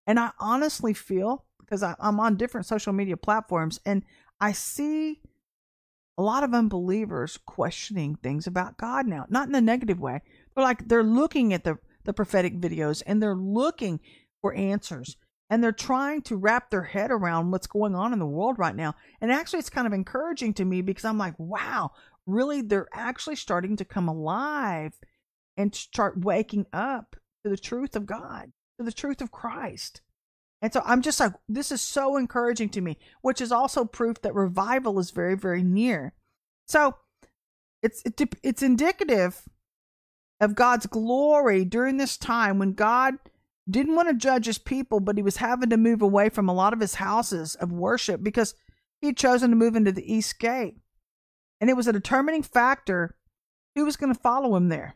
[0.07, 4.03] And I honestly feel, because I, I'm on different social media platforms, and
[4.39, 5.21] I see
[6.17, 9.25] a lot of unbelievers questioning things about God now.
[9.29, 10.21] Not in a negative way.
[10.55, 13.99] They're like, they're looking at the, the prophetic videos and they're looking
[14.41, 15.17] for answers
[15.49, 18.75] and they're trying to wrap their head around what's going on in the world right
[18.75, 18.95] now.
[19.21, 21.91] And actually, it's kind of encouraging to me because I'm like, wow,
[22.25, 24.93] really they're actually starting to come alive
[25.58, 30.01] and start waking up to the truth of God, to the truth of Christ.
[30.62, 34.21] And so I'm just like, this is so encouraging to me, which is also proof
[34.21, 36.13] that revival is very, very near.
[36.67, 36.95] So
[37.82, 39.41] it's it, it's indicative
[40.39, 43.15] of God's glory during this time when God
[43.69, 46.54] didn't want to judge his people, but he was having to move away from a
[46.54, 48.56] lot of his houses of worship because
[49.02, 50.78] he'd chosen to move into the East Gate.
[51.62, 53.15] And it was a determining factor
[53.76, 54.95] who was going to follow him there.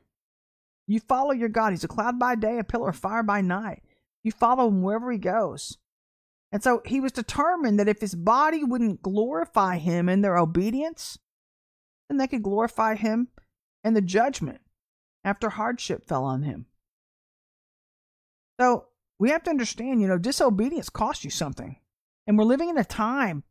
[0.86, 1.72] You follow your God.
[1.72, 3.84] He's a cloud by day, a pillar of fire by night.
[4.24, 5.78] You follow him wherever he goes.
[6.52, 11.18] And so he was determined that if his body wouldn't glorify him in their obedience,
[12.10, 13.30] then they could glorify him
[13.84, 14.62] in the judgment
[15.24, 16.66] after hardship fell on him.
[18.60, 18.86] So
[19.20, 21.78] we have to understand, you know, disobedience costs you something.
[22.26, 23.44] And we're living in a time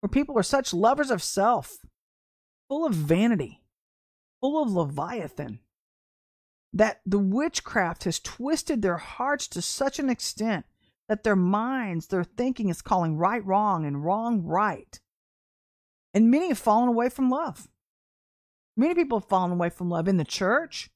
[0.00, 1.78] where people are such lovers of self,
[2.68, 3.62] full of vanity,
[4.40, 5.60] full of Leviathan,
[6.72, 10.64] that the witchcraft has twisted their hearts to such an extent
[11.08, 15.00] that their minds, their thinking is calling right wrong and wrong right.
[16.14, 17.68] And many have fallen away from love.
[18.76, 20.90] Many people have fallen away from love in the church.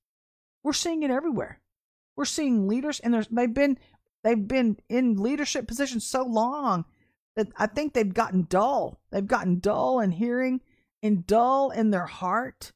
[0.62, 1.61] We're seeing it everywhere.
[2.16, 3.79] We're seeing leaders, and they've been
[4.24, 6.87] they've been in leadership positions so long
[7.37, 8.98] that I think they've gotten dull.
[9.11, 10.61] They've gotten dull in hearing
[11.02, 12.72] and dull in their heart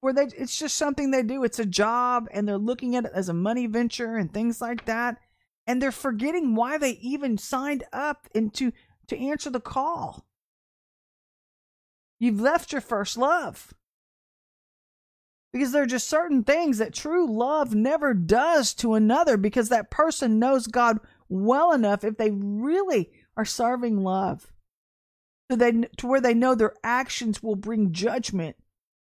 [0.00, 1.44] where they it's just something they do.
[1.44, 4.84] It's a job and they're looking at it as a money venture and things like
[4.84, 5.18] that.
[5.66, 8.72] And they're forgetting why they even signed up into
[9.06, 10.26] to answer the call.
[12.18, 13.72] You've left your first love.
[15.54, 19.88] Because there are just certain things that true love never does to another because that
[19.88, 24.52] person knows God well enough if they really are serving love.
[25.48, 28.56] So they to where they know their actions will bring judgment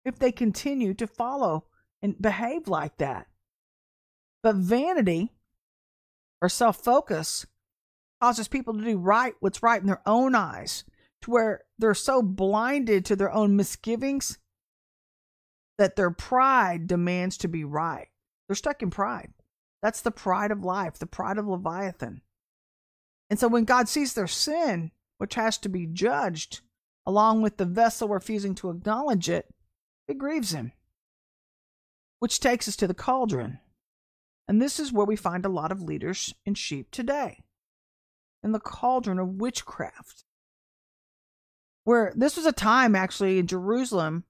[0.05, 1.67] if they continue to follow
[2.03, 3.29] and behave like that.
[4.43, 5.31] But vanity
[6.43, 7.47] or self focus
[8.21, 10.83] causes people to do right what's right in their own eyes,
[11.23, 14.40] to where they're so blinded to their own misgivings
[15.81, 18.09] that their pride demands to be right.
[18.47, 19.33] They're stuck in pride.
[19.81, 22.21] That's the pride of life, the pride of Leviathan.
[23.31, 26.61] And so when God sees their sin, which has to be judged,
[27.07, 29.47] along with the vessel refusing to acknowledge it,
[30.07, 30.73] it grieves him.
[32.19, 33.59] Which takes us to the cauldron.
[34.47, 37.39] And this is where we find a lot of leaders and sheep today
[38.43, 40.25] in the cauldron of witchcraft.
[41.85, 44.25] Where this was a time actually in Jerusalem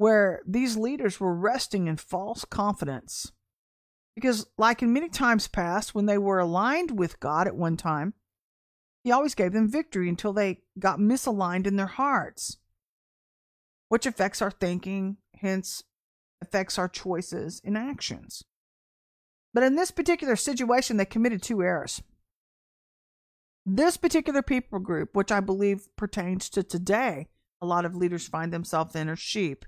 [0.00, 3.32] where these leaders were resting in false confidence.
[4.14, 8.14] Because, like in many times past, when they were aligned with God at one time,
[9.04, 12.56] He always gave them victory until they got misaligned in their hearts
[13.90, 15.82] which affects our thinking, hence
[16.40, 18.44] affects our choices and actions.
[19.52, 22.00] But in this particular situation, they committed two errors.
[23.66, 27.26] This particular people group, which I believe pertains to today,
[27.60, 29.66] a lot of leaders find themselves in, are sheep.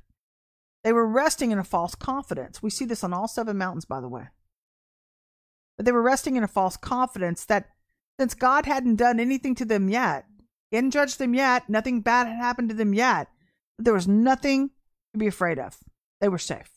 [0.84, 2.62] They were resting in a false confidence.
[2.62, 4.28] We see this on all seven mountains, by the way.
[5.76, 7.70] But they were resting in a false confidence that
[8.18, 10.26] since God hadn't done anything to them yet,
[10.70, 13.28] He hadn't judged them yet, nothing bad had happened to them yet,
[13.78, 14.70] there was nothing
[15.12, 15.78] to be afraid of.
[16.20, 16.70] They were safe.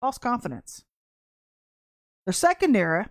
[0.00, 0.84] False confidence.
[2.24, 3.10] Their second error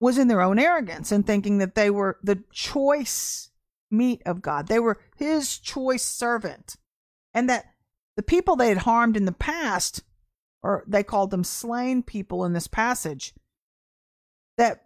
[0.00, 3.50] was in their own arrogance and thinking that they were the choice
[3.90, 4.66] meat of God.
[4.66, 6.76] They were his choice servant.
[7.34, 7.66] And that
[8.16, 10.02] the people they had harmed in the past,
[10.62, 13.34] or they called them slain people in this passage,
[14.58, 14.84] that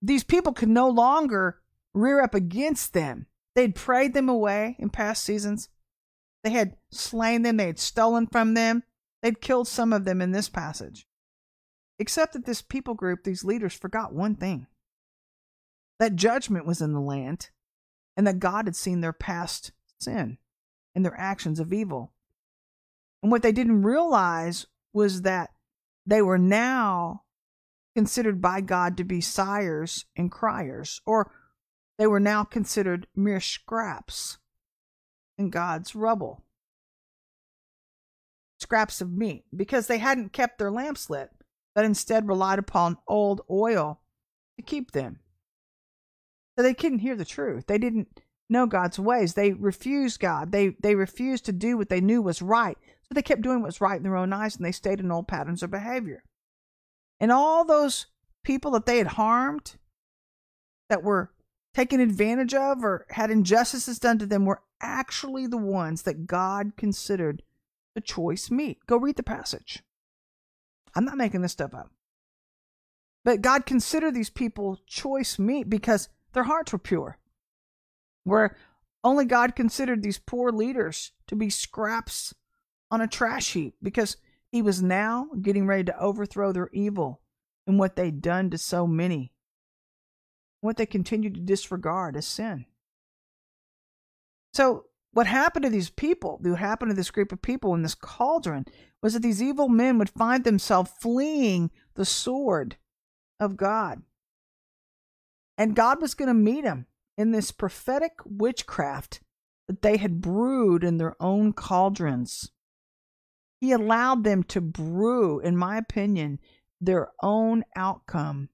[0.00, 1.60] these people could no longer
[1.94, 5.68] rear up against them They'd prayed them away in past seasons.
[6.42, 8.82] They had slain them, they had stolen from them,
[9.22, 11.06] they'd killed some of them in this passage.
[11.98, 14.66] Except that this people group, these leaders, forgot one thing
[16.00, 17.50] that judgment was in the land,
[18.16, 20.38] and that God had seen their past sin
[20.96, 22.12] and their actions of evil.
[23.22, 25.50] And what they didn't realize was that
[26.04, 27.22] they were now
[27.94, 31.32] considered by God to be sires and criers, or
[31.98, 34.38] they were now considered mere scraps
[35.38, 36.42] in God's rubble.
[38.58, 41.30] Scraps of meat, because they hadn't kept their lamps lit,
[41.74, 44.00] but instead relied upon old oil
[44.56, 45.20] to keep them.
[46.56, 47.66] So they couldn't hear the truth.
[47.66, 49.34] They didn't know God's ways.
[49.34, 50.52] They refused God.
[50.52, 52.76] They they refused to do what they knew was right.
[53.04, 55.10] So they kept doing what was right in their own eyes and they stayed in
[55.10, 56.22] old patterns of behavior.
[57.20, 58.06] And all those
[58.42, 59.76] people that they had harmed
[60.88, 61.32] that were
[61.74, 66.72] taken advantage of or had injustices done to them were actually the ones that God
[66.76, 67.42] considered
[67.94, 68.78] the choice meat.
[68.86, 69.82] Go read the passage.
[70.94, 71.90] I'm not making this stuff up.
[73.24, 77.18] But God considered these people choice meat because their hearts were pure.
[78.24, 78.56] Where
[79.04, 82.34] only God considered these poor leaders to be scraps
[82.92, 84.18] on a trash heap because
[84.52, 87.22] he was now getting ready to overthrow their evil
[87.66, 89.32] and what they'd done to so many,
[90.60, 92.66] what they continued to disregard as sin.
[94.52, 97.94] So, what happened to these people, what happened to this group of people in this
[97.94, 98.66] cauldron,
[99.02, 102.76] was that these evil men would find themselves fleeing the sword
[103.40, 104.02] of God.
[105.58, 106.86] And God was going to meet them
[107.18, 109.20] in this prophetic witchcraft
[109.68, 112.50] that they had brewed in their own cauldrons.
[113.62, 116.40] He allowed them to brew, in my opinion,
[116.80, 118.48] their own outcome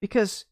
[0.00, 0.46] because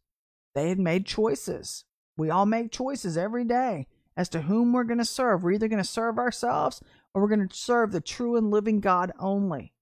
[0.54, 1.86] they had made choices.
[2.14, 3.86] We all make choices every day
[4.18, 5.42] as to whom we're going to serve.
[5.42, 6.82] We're either going to serve ourselves
[7.14, 9.72] or we're going to serve the true and living God only.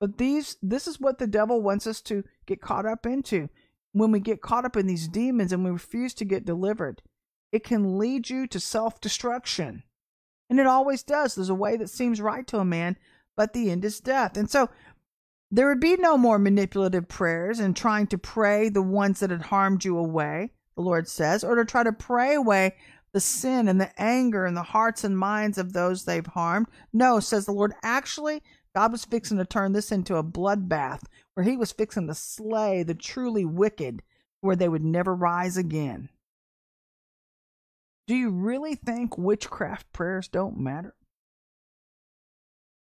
[0.00, 3.48] But these this is what the devil wants us to get caught up into.
[3.92, 7.02] When we get caught up in these demons and we refuse to get delivered,
[7.52, 9.84] it can lead you to self-destruction.
[10.50, 11.34] And it always does.
[11.34, 12.98] There's a way that seems right to a man,
[13.36, 14.36] but the end is death.
[14.36, 14.68] And so
[15.50, 19.42] there would be no more manipulative prayers and trying to pray the ones that had
[19.42, 22.74] harmed you away, the Lord says, or to try to pray away
[23.12, 26.68] the sin and the anger in the hearts and minds of those they've harmed.
[26.92, 27.74] No, says the Lord.
[27.82, 28.42] Actually,
[28.74, 31.02] God was fixing to turn this into a bloodbath
[31.34, 34.02] where he was fixing to slay the truly wicked
[34.40, 36.08] where they would never rise again.
[38.06, 40.94] Do you really think witchcraft prayers don't matter?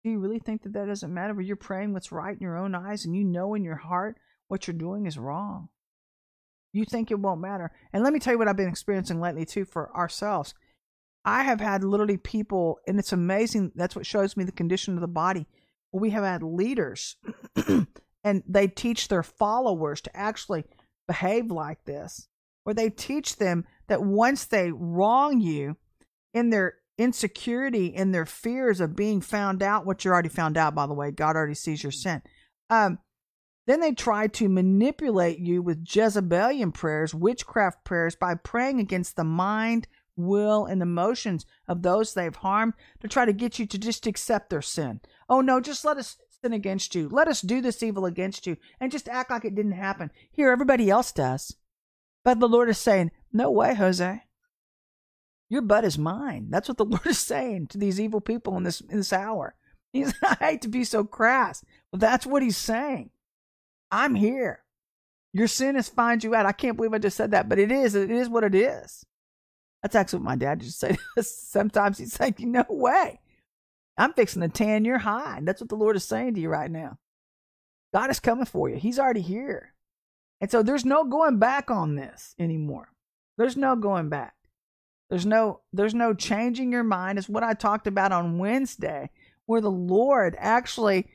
[0.04, 2.58] Do you really think that that doesn't matter where you're praying what's right in your
[2.58, 5.70] own eyes and you know in your heart what you're doing is wrong?
[6.74, 7.72] You think it won't matter.
[7.92, 10.54] And let me tell you what I've been experiencing lately too for ourselves.
[11.24, 13.72] I have had literally people, and it's amazing.
[13.74, 15.46] That's what shows me the condition of the body.
[15.90, 17.16] We have had leaders,
[18.24, 20.64] and they teach their followers to actually
[21.06, 22.28] behave like this,
[22.66, 25.76] or they teach them that once they wrong you
[26.34, 30.74] in their insecurity and their fears of being found out, what you're already found out,
[30.74, 32.22] by the way, God already sees your sin.
[32.70, 32.98] Um,
[33.66, 39.24] then they try to manipulate you with Jezebelian prayers, witchcraft prayers, by praying against the
[39.24, 44.06] mind, will, and emotions of those they've harmed to try to get you to just
[44.06, 45.00] accept their sin.
[45.28, 47.08] Oh no, just let us sin against you.
[47.08, 50.10] Let us do this evil against you and just act like it didn't happen.
[50.30, 51.56] Here, everybody else does.
[52.22, 54.23] But the Lord is saying, No way, Jose.
[55.54, 56.48] Your butt is mine.
[56.50, 59.54] That's what the Lord is saying to these evil people in this in this hour.
[59.92, 63.10] He's I hate to be so crass, but that's what he's saying.
[63.88, 64.64] I'm here.
[65.32, 66.44] Your sin has found you out.
[66.44, 67.94] I can't believe I just said that, but it is.
[67.94, 69.06] It is what it is.
[69.80, 70.98] That's actually what my dad used to say.
[71.22, 73.20] Sometimes he's saying, "No way,
[73.96, 76.70] I'm fixing to tan your hide." That's what the Lord is saying to you right
[76.70, 76.98] now.
[77.92, 78.74] God is coming for you.
[78.74, 79.72] He's already here,
[80.40, 82.88] and so there's no going back on this anymore.
[83.38, 84.34] There's no going back.
[85.10, 87.18] There's no there's no changing your mind.
[87.18, 89.10] It's what I talked about on Wednesday,
[89.46, 91.08] where the Lord actually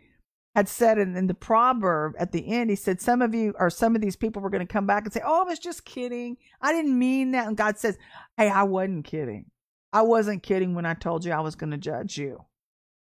[0.55, 3.69] had said in, in the proverb at the end, he said, Some of you or
[3.69, 5.85] some of these people were going to come back and say, Oh, I was just
[5.85, 6.37] kidding.
[6.61, 7.47] I didn't mean that.
[7.47, 7.97] And God says,
[8.37, 9.45] Hey, I wasn't kidding.
[9.91, 12.45] I wasn't kidding when I told you I was going to judge you.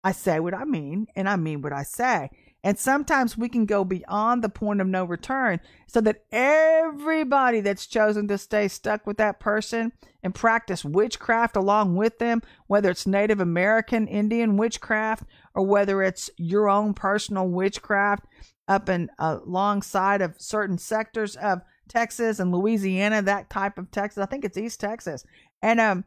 [0.05, 2.31] I say what I mean, and I mean what I say.
[2.67, 7.87] And sometimes we can go beyond the point of no return so that everybody that's
[7.87, 9.93] chosen to stay stuck with that person
[10.25, 15.23] and practice witchcraft along with them, whether it's Native American Indian witchcraft
[15.55, 18.25] or whether it's your own personal witchcraft
[18.67, 24.21] up and uh, alongside of certain sectors of Texas and Louisiana, that type of Texas.
[24.21, 25.25] I think it's East Texas.
[25.63, 26.05] And um,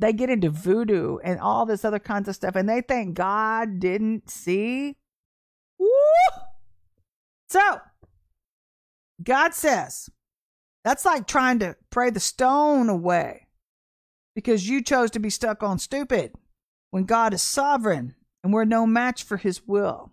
[0.00, 3.78] they get into voodoo and all this other kinds of stuff, and they think God
[3.78, 4.96] didn't see
[6.10, 6.42] Woo!
[7.48, 7.80] So,
[9.22, 10.08] God says,
[10.84, 13.48] that's like trying to pray the stone away
[14.34, 16.32] because you chose to be stuck on stupid
[16.90, 20.12] when God is sovereign and we're no match for his will.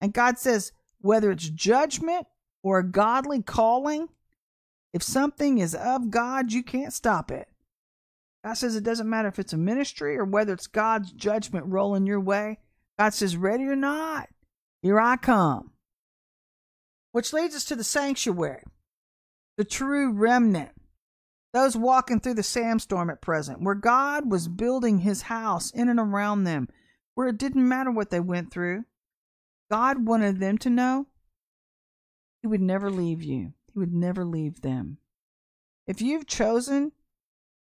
[0.00, 2.26] And God says, whether it's judgment
[2.62, 4.08] or a godly calling,
[4.92, 7.48] if something is of God, you can't stop it.
[8.44, 12.06] God says it doesn't matter if it's a ministry or whether it's God's judgment rolling
[12.06, 12.58] your way.
[12.98, 14.28] God says, ready or not,
[14.82, 15.72] here I come.
[17.12, 18.62] Which leads us to the sanctuary,
[19.56, 20.70] the true remnant,
[21.52, 25.98] those walking through the sandstorm at present, where God was building his house in and
[25.98, 26.68] around them,
[27.14, 28.84] where it didn't matter what they went through.
[29.70, 31.06] God wanted them to know
[32.40, 34.98] he would never leave you, he would never leave them.
[35.86, 36.92] If you've chosen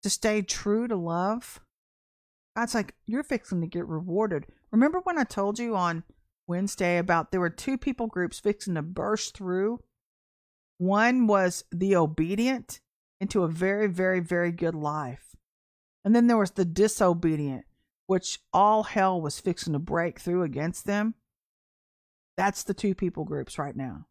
[0.03, 1.61] to stay true to love,
[2.55, 4.47] God's like, you're fixing to get rewarded.
[4.71, 6.03] Remember when I told you on
[6.47, 9.81] Wednesday about there were two people groups fixing to burst through?
[10.77, 12.79] One was the obedient
[13.19, 15.35] into a very, very, very good life.
[16.05, 17.65] And then there was the disobedient,
[18.05, 21.15] which all hell was fixing to break through against them.
[22.37, 24.05] That's the two people groups right now.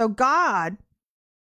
[0.00, 0.76] So God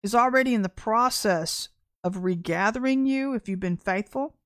[0.03, 1.69] is already in the process
[2.03, 4.37] of regathering you if you've been faithful.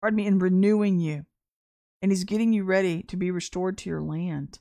[0.00, 1.24] Pardon me, in renewing you.
[2.04, 4.58] And He's getting you ready to be restored to your land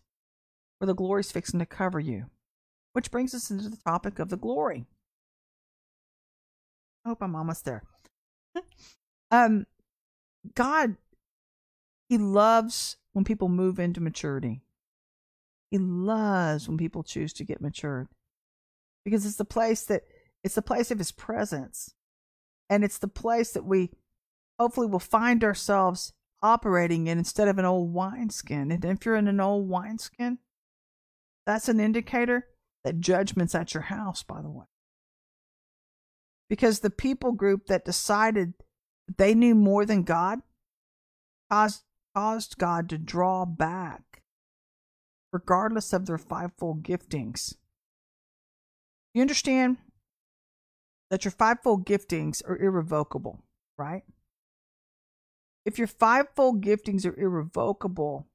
[0.77, 2.27] where the glory's fixing to cover you.
[2.93, 4.85] Which brings us into the topic of the glory.
[7.03, 7.83] I hope I'm almost there.
[9.31, 9.65] um,
[10.55, 10.95] God,
[12.07, 14.61] He loves when people move into maturity.
[15.69, 18.07] He loves when people choose to get matured
[19.03, 20.03] because it's the place that
[20.45, 21.93] it's the place of his presence.
[22.69, 23.91] And it's the place that we
[24.57, 26.13] hopefully will find ourselves
[26.43, 28.71] operating in instead of an old wineskin.
[28.71, 30.39] And if you're in an old wineskin,
[31.45, 32.47] that's an indicator
[32.83, 34.65] that judgment's at your house, by the way.
[36.49, 38.53] Because the people group that decided
[39.17, 40.39] they knew more than God
[41.49, 41.83] caused,
[42.15, 44.21] caused God to draw back,
[45.31, 47.55] regardless of their fivefold giftings.
[49.13, 49.77] You understand
[51.09, 53.43] that your fivefold giftings are irrevocable,
[53.77, 54.03] right?
[55.65, 58.27] If your fivefold giftings are irrevocable,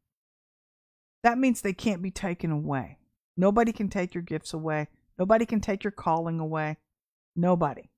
[1.23, 2.99] that means they can't be taken away.
[3.37, 4.89] Nobody can take your gifts away.
[5.19, 6.77] Nobody can take your calling away.
[7.37, 7.91] Nobody.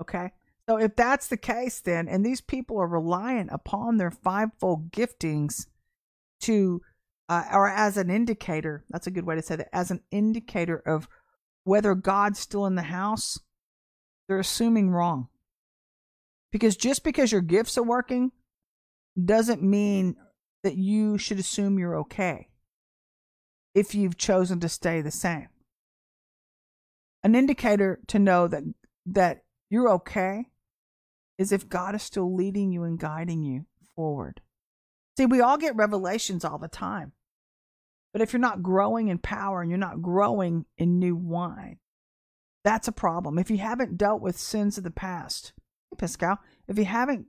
[0.00, 0.32] Okay?
[0.68, 5.66] So if that's the case, then, and these people are reliant upon their fivefold giftings
[6.40, 6.80] to,
[7.28, 10.76] uh, or as an indicator, that's a good way to say that, as an indicator
[10.76, 11.08] of
[11.64, 13.38] whether God's still in the house,
[14.26, 15.28] they're assuming wrong.
[16.54, 18.30] Because just because your gifts are working
[19.20, 20.14] doesn't mean
[20.62, 22.46] that you should assume you're okay
[23.74, 25.48] if you've chosen to stay the same.
[27.24, 28.62] An indicator to know that
[29.04, 30.46] that you're okay
[31.38, 34.40] is if God is still leading you and guiding you forward.
[35.16, 37.14] See, we all get revelations all the time.
[38.12, 41.78] But if you're not growing in power and you're not growing in new wine,
[42.62, 43.40] that's a problem.
[43.40, 45.52] If you haven't dealt with sins of the past,
[45.98, 46.38] Pascal,
[46.68, 47.26] if you haven't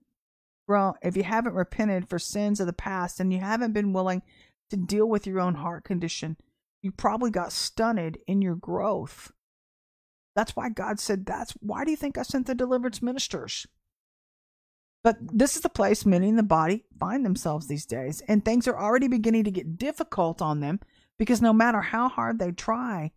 [0.68, 4.22] grown, if you haven't repented for sins of the past and you haven't been willing
[4.70, 6.38] to deal with your own heart condition,
[6.82, 9.32] you probably got stunted in your growth.
[10.36, 13.68] That's why God said, That's why do you think I sent the deliverance ministers?
[15.04, 18.68] But this is the place many in the body find themselves these days, and things
[18.68, 20.80] are already beginning to get difficult on them
[21.20, 23.12] because no matter how hard they try,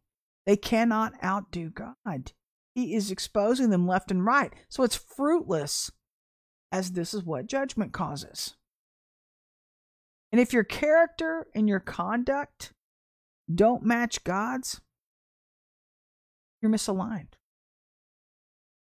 [0.44, 2.32] they cannot outdo God.
[2.78, 4.52] He is exposing them left and right.
[4.68, 5.90] So it's fruitless,
[6.70, 8.54] as this is what judgment causes.
[10.30, 12.72] And if your character and your conduct
[13.52, 14.80] don't match God's,
[16.62, 17.32] you're misaligned.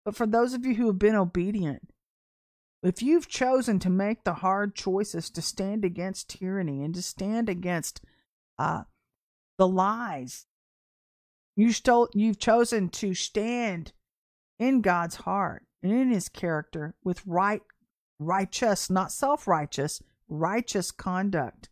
[0.05, 1.89] But for those of you who have been obedient,
[2.83, 7.49] if you've chosen to make the hard choices to stand against tyranny and to stand
[7.49, 8.01] against
[8.59, 8.83] uh,
[9.57, 10.45] the lies,
[11.57, 13.91] you stole, you've chosen to stand
[14.59, 17.61] in God's heart and in His character with right,
[18.19, 21.69] righteous, not self-righteous, righteous conduct.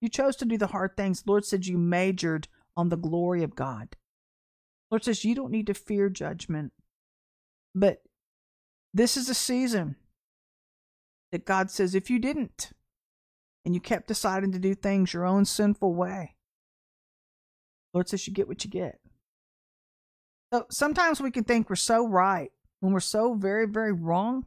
[0.00, 1.22] You chose to do the hard things.
[1.26, 3.94] Lord said you majored on the glory of God.
[4.90, 6.72] Lord says you don't need to fear judgment,
[7.74, 8.02] but
[8.94, 9.96] this is a season
[11.30, 12.72] that God says if you didn't
[13.66, 16.36] and you kept deciding to do things your own sinful way,
[17.92, 18.99] Lord says you get what you get.
[20.52, 24.46] So sometimes we can think we're so right when we're so very, very wrong.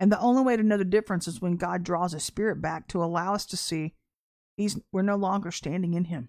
[0.00, 2.88] And the only way to know the difference is when God draws His Spirit back
[2.88, 3.94] to allow us to see
[4.56, 6.28] He's we're no longer standing in Him.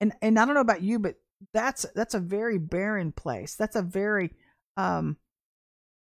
[0.00, 1.16] And and I don't know about you, but
[1.52, 3.54] that's that's a very barren place.
[3.54, 4.32] That's a very
[4.76, 5.16] um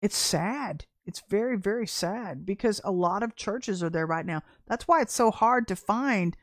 [0.01, 4.43] it's sad it's very, very sad because a lot of churches are there right now.
[4.67, 6.37] That's why it's so hard to find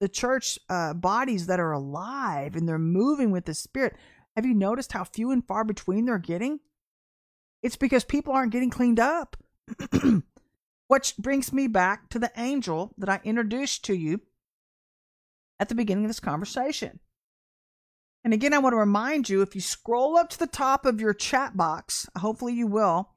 [0.00, 3.96] the church uh, bodies that are alive and they're moving with the Spirit.
[4.36, 6.60] Have you noticed how few and far between they're getting?
[7.62, 9.36] It's because people aren't getting cleaned up.
[10.88, 14.20] Which brings me back to the angel that I introduced to you
[15.60, 17.00] at the beginning of this conversation.
[18.24, 21.00] And again, I want to remind you if you scroll up to the top of
[21.00, 23.10] your chat box, hopefully you will,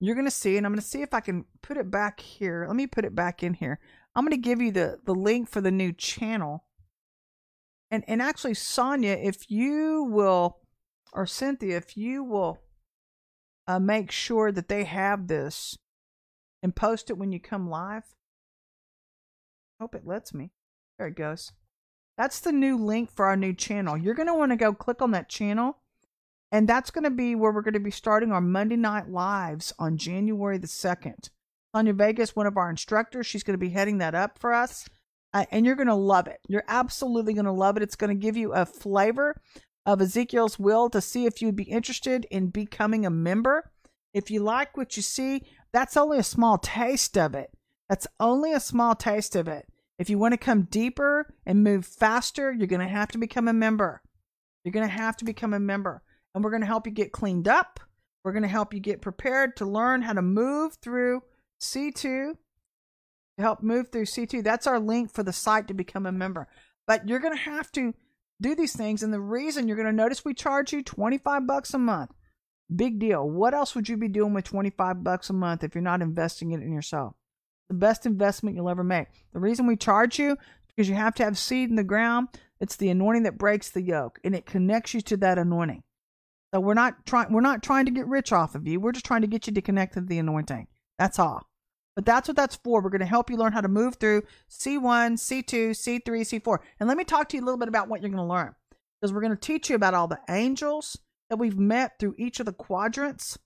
[0.00, 2.20] you're going to see, and I'm going to see if I can put it back
[2.20, 2.64] here.
[2.66, 3.78] Let me put it back in here.
[4.16, 6.64] I'm going to give you the, the link for the new channel.
[7.90, 10.56] And, and actually, Sonia, if you will
[11.12, 12.58] or Cynthia, if you will
[13.68, 15.76] uh, make sure that they have this
[16.62, 18.14] and post it when you come live.
[19.80, 20.50] Hope it lets me.
[20.98, 21.52] There it goes.
[22.16, 23.98] That's the new link for our new channel.
[23.98, 25.76] You're going to want to go click on that channel,
[26.50, 29.74] and that's going to be where we're going to be starting our Monday night lives
[29.78, 31.28] on January the 2nd.
[31.76, 34.88] Sonia Vegas, one of our instructors, she's going to be heading that up for us.
[35.34, 36.40] Uh, and you're going to love it.
[36.48, 37.82] You're absolutely going to love it.
[37.82, 39.38] It's going to give you a flavor
[39.84, 43.70] of Ezekiel's wheel to see if you'd be interested in becoming a member.
[44.14, 47.50] If you like what you see, that's only a small taste of it.
[47.90, 49.66] That's only a small taste of it.
[49.98, 53.48] If you want to come deeper and move faster, you're going to have to become
[53.48, 54.00] a member.
[54.64, 56.02] You're going to have to become a member.
[56.34, 57.80] And we're going to help you get cleaned up.
[58.24, 61.20] We're going to help you get prepared to learn how to move through
[61.60, 62.36] C2, to
[63.38, 64.42] help move through C2.
[64.42, 66.48] That's our link for the site to become a member.
[66.86, 67.94] But you're going to have to
[68.40, 69.02] do these things.
[69.02, 72.12] And the reason you're going to notice we charge you 25 bucks a month.
[72.74, 73.28] Big deal.
[73.28, 76.52] What else would you be doing with 25 bucks a month if you're not investing
[76.52, 77.14] it in yourself?
[77.68, 79.08] the best investment you'll ever make.
[79.32, 80.36] The reason we charge you
[80.68, 82.28] because you have to have seed in the ground.
[82.60, 85.82] It's the anointing that breaks the yoke and it connects you to that anointing.
[86.54, 88.80] So we're not trying we're not trying to get rich off of you.
[88.80, 90.68] We're just trying to get you to connect to the anointing.
[90.98, 91.46] That's all.
[91.94, 92.82] But that's what that's for.
[92.82, 96.58] We're going to help you learn how to move through C1, C2, C3, C4.
[96.78, 98.54] And let me talk to you a little bit about what you're going to learn.
[99.00, 100.98] Because we're going to teach you about all the angels
[101.30, 103.38] that we've met through each of the quadrants.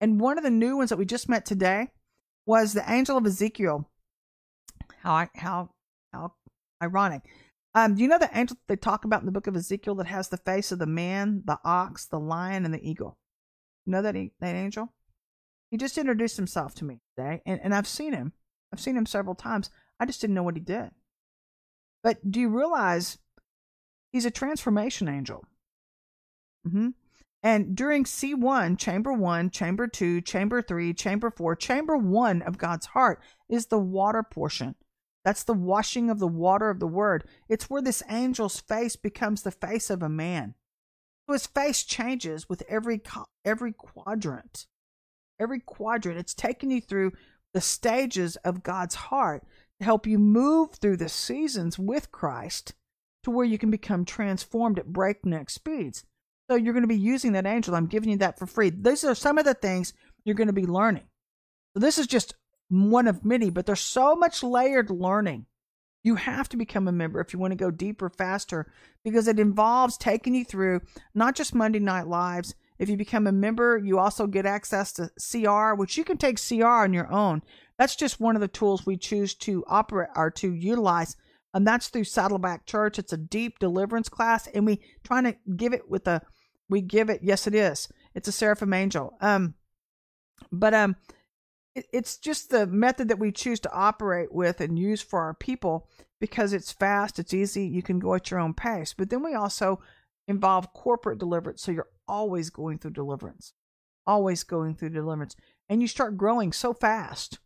[0.00, 1.88] And one of the new ones that we just met today
[2.46, 3.88] was the angel of Ezekiel.
[5.02, 5.70] How how
[6.12, 6.32] how
[6.82, 7.22] ironic.
[7.74, 10.06] Um, do you know the angel they talk about in the book of Ezekiel that
[10.06, 13.18] has the face of the man, the ox, the lion, and the eagle?
[13.86, 14.92] You know that that angel?
[15.70, 18.32] He just introduced himself to me today, and, and I've seen him.
[18.72, 19.70] I've seen him several times.
[19.98, 20.90] I just didn't know what he did.
[22.02, 23.18] But do you realize
[24.12, 25.44] he's a transformation angel?
[26.66, 26.88] Mm-hmm.
[27.42, 32.86] And during C1, chamber 1, chamber 2, chamber 3, chamber 4, chamber 1 of God's
[32.86, 34.74] heart is the water portion.
[35.24, 37.24] That's the washing of the water of the word.
[37.48, 40.54] It's where this angel's face becomes the face of a man.
[41.26, 43.02] So his face changes with every
[43.44, 44.66] every quadrant.
[45.40, 47.12] Every quadrant it's taking you through
[47.54, 49.42] the stages of God's heart
[49.78, 52.74] to help you move through the seasons with Christ
[53.24, 56.04] to where you can become transformed at breakneck speeds.
[56.50, 57.74] So you're going to be using that angel.
[57.74, 58.70] I'm giving you that for free.
[58.70, 61.04] These are some of the things you're going to be learning.
[61.74, 62.34] So this is just
[62.68, 65.46] one of many, but there's so much layered learning.
[66.02, 68.72] You have to become a member if you want to go deeper, faster,
[69.04, 70.80] because it involves taking you through
[71.14, 72.54] not just Monday Night Lives.
[72.80, 76.40] If you become a member, you also get access to CR, which you can take
[76.40, 77.42] CR on your own.
[77.78, 81.16] That's just one of the tools we choose to operate or to utilize
[81.52, 82.98] and that's through Saddleback Church.
[82.98, 86.22] It's a deep deliverance class, and we trying to give it with a
[86.68, 89.54] we give it yes it is it's a seraphim angel um
[90.52, 90.96] but um
[91.74, 95.34] it, it's just the method that we choose to operate with and use for our
[95.34, 95.88] people
[96.20, 99.34] because it's fast it's easy you can go at your own pace but then we
[99.34, 99.80] also
[100.30, 103.52] involve corporate deliverance so you're always going through deliverance
[104.06, 105.36] always going through deliverance
[105.68, 107.38] and you start growing so fast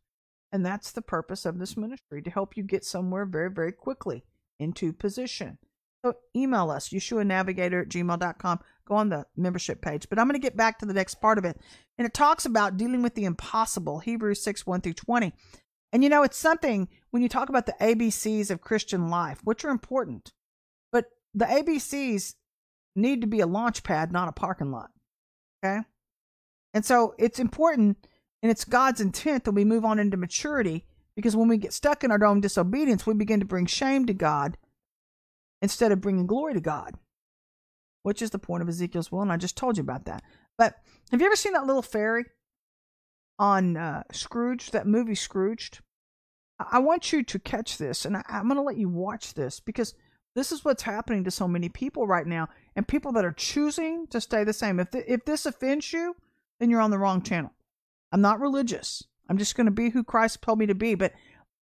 [0.53, 4.25] and that's the purpose of this ministry to help you get somewhere very very quickly
[4.59, 5.59] into position
[6.05, 10.09] so email us yeshua navigator at gmail.com go on the membership page.
[10.09, 11.59] But I'm going to get back to the next part of it.
[11.99, 15.33] And it talks about dealing with the impossible, Hebrews 6 1 through 20.
[15.93, 19.65] And you know, it's something when you talk about the ABCs of Christian life, which
[19.65, 20.33] are important,
[20.91, 22.35] but the ABCs
[22.95, 24.91] need to be a launch pad, not a parking lot.
[25.65, 25.81] Okay?
[26.73, 27.99] And so it's important
[28.43, 30.85] and it's God's intent that we move on into maturity
[31.17, 34.15] because when we get stuck in our own disobedience, we begin to bring shame to
[34.15, 34.59] God
[35.63, 36.95] instead of bringing glory to God
[38.05, 40.23] which is the point of Ezekiel's wheel, and I just told you about that.
[40.57, 40.75] But
[41.11, 42.27] have you ever seen that little fairy
[43.39, 45.81] on uh, Scrooge, that movie Scrooged?
[46.61, 49.59] I want you to catch this, and I, I'm going to let you watch this
[49.59, 49.95] because
[50.35, 54.07] this is what's happening to so many people right now, and people that are choosing
[54.09, 54.81] to stay the same.
[54.81, 56.17] If the, if this offends you,
[56.59, 57.53] then you're on the wrong channel.
[58.13, 59.05] I'm not religious.
[59.29, 60.95] I'm just going to be who Christ told me to be.
[60.95, 61.13] But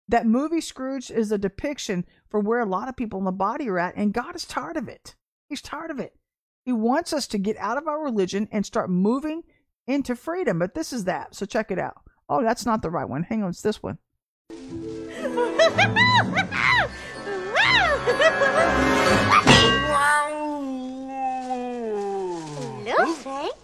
[0.08, 3.68] that movie Scrooge is a depiction for where a lot of people in the body
[3.68, 5.14] are at, and God is tired of it.
[5.48, 6.14] He's tired of it.
[6.64, 9.42] He wants us to get out of our religion and start moving
[9.86, 10.58] into freedom.
[10.58, 11.34] But this is that.
[11.34, 12.02] So check it out.
[12.28, 13.22] Oh, that's not the right one.
[13.22, 13.98] Hang on, it's this one.
[22.86, 23.54] Hello, Frank.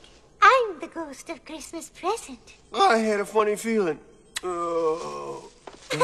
[0.43, 2.55] I'm the ghost of Christmas present.
[2.75, 3.99] I had a funny feeling.
[4.43, 5.41] Uh,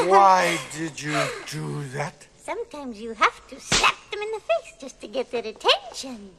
[0.07, 1.15] why did you
[1.51, 2.27] do that?
[2.37, 6.31] Sometimes you have to slap them in the face just to get their attention.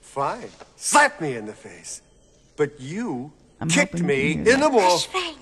[0.00, 0.50] Fine.
[0.76, 2.02] Slap me in the face.
[2.56, 5.06] But you I'm kicked me you can hear in the balls.
[5.06, 5.38] Frank,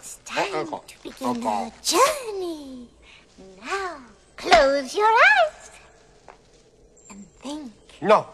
[0.00, 2.88] it's time to begin our journey.
[3.64, 3.98] Now,
[4.38, 5.70] close your eyes
[7.10, 7.72] and think.
[8.00, 8.26] No.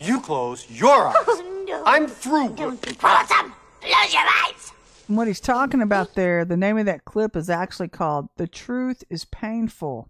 [0.00, 1.24] You close your oh, eyes.
[1.28, 1.82] Oh, no.
[1.86, 2.54] I'm through.
[2.56, 3.54] Don't be quarrelsome.
[3.80, 4.72] Close your eyes.
[5.06, 8.46] And what he's talking about there, the name of that clip is actually called The
[8.46, 10.08] Truth is Painful.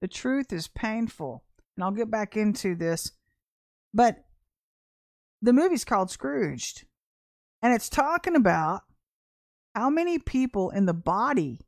[0.00, 1.42] The Truth is Painful.
[1.76, 3.12] And I'll get back into this.
[3.92, 4.24] But
[5.40, 6.84] the movie's called Scrooged.
[7.62, 8.82] And it's talking about
[9.74, 11.60] how many people in the body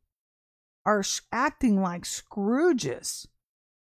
[0.86, 3.26] are acting like Scrooges.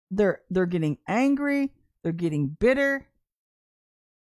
[0.09, 1.71] They're they're getting angry,
[2.03, 3.07] they're getting bitter,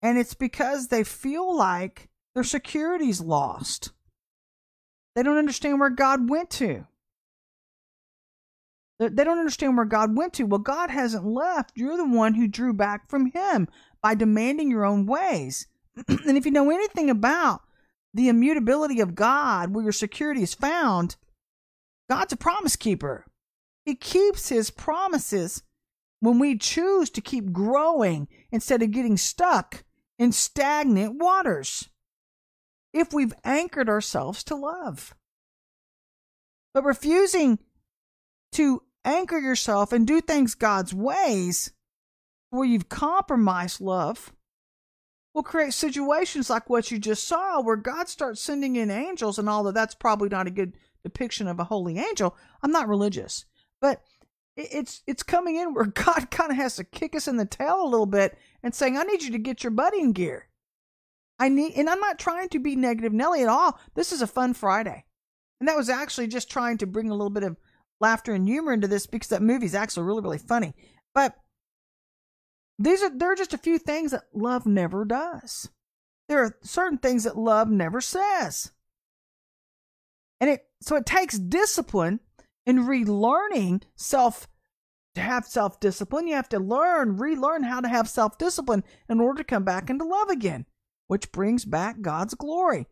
[0.02, 3.92] and it's because they feel like their security's lost.
[5.16, 6.88] They don't understand where God went to.
[9.00, 10.44] They don't understand where God went to.
[10.44, 11.72] Well, God hasn't left.
[11.76, 13.68] You're the one who drew back from Him
[14.02, 15.68] by demanding your own ways.
[16.08, 17.62] and if you know anything about
[18.14, 21.16] the immutability of God, where your security is found,
[22.12, 23.26] God's a promise keeper.
[23.86, 25.64] He keeps His promises
[26.20, 29.86] when we choose to keep growing instead of getting stuck
[30.20, 31.88] in stagnant waters
[32.92, 35.16] if we've anchored ourselves to love.
[36.74, 37.60] But refusing
[38.52, 41.72] to anchor yourself and do things God's ways,
[42.50, 44.34] where you've compromised love,
[45.34, 49.48] will create situations like what you just saw, where God starts sending in angels, and
[49.48, 50.74] all although that's probably not a good
[51.04, 53.46] depiction of a holy angel, I'm not religious,
[53.80, 54.02] but
[54.58, 57.84] it's it's coming in where God kind of has to kick us in the tail
[57.84, 60.48] a little bit and saying, "I need you to get your butt in gear."
[61.40, 63.80] I need, and I'm not trying to be negative Nelly at all.
[63.96, 65.06] This is a fun Friday.
[65.60, 67.58] And that was actually just trying to bring a little bit of
[68.00, 70.76] laughter and humor into this because that movie's actually really, really funny.
[71.16, 71.36] But
[72.78, 75.70] these are, there are just a few things that love never does.
[76.30, 78.72] There are certain things that love never says.
[80.40, 82.20] And it, so it takes discipline
[82.66, 84.48] in relearning self,
[85.16, 86.28] to have self discipline.
[86.28, 89.90] You have to learn, relearn how to have self discipline in order to come back
[89.90, 90.66] into love again
[91.12, 92.88] which brings back God's glory.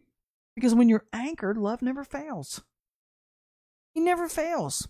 [0.53, 2.61] Because when you're anchored, love never fails.
[3.93, 4.89] He never fails.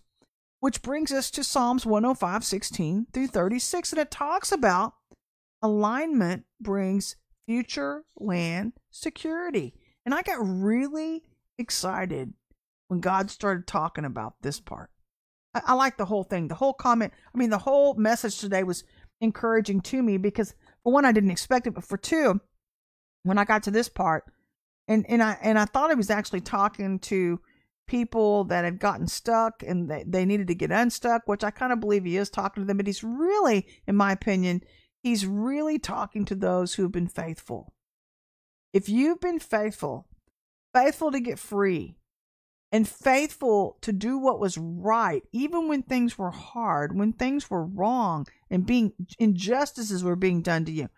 [0.62, 3.91] Which brings us to Psalms 105, 16 through 36.
[3.93, 4.95] And it talks about
[5.62, 9.76] alignment brings future land security.
[10.08, 11.22] And I got really
[11.60, 12.34] excited
[12.89, 14.89] when God started talking about this part.
[15.53, 16.49] I, I like the whole thing.
[16.49, 18.83] The whole comment, I mean, the whole message today was
[19.21, 22.41] encouraging to me because, for one, I didn't expect it, but for two,
[23.23, 24.25] when I got to this part,
[24.87, 27.39] and and I and I thought I was actually talking to
[27.87, 31.73] people that had gotten stuck and they, they needed to get unstuck, which I kind
[31.73, 34.61] of believe he is talking to them, but he's really, in my opinion,
[35.01, 37.73] he's really talking to those who have been faithful.
[38.73, 40.07] If you've been faithful,
[40.73, 41.97] faithful to get free,
[42.72, 47.65] and faithful to do what was right, even when things were hard, when things were
[47.65, 50.89] wrong, and being injustices were being done to you,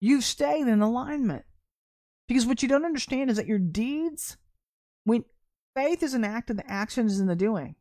[0.00, 1.44] you've stayed in alignment.
[2.26, 4.36] Because what you don't understand is that your deeds,
[5.04, 5.24] when
[5.76, 7.76] faith is an act and the action is in the doing,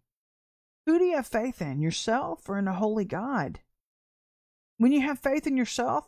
[0.85, 3.61] who do you have faith in, yourself or in a holy God?
[4.77, 6.07] When you have faith in yourself,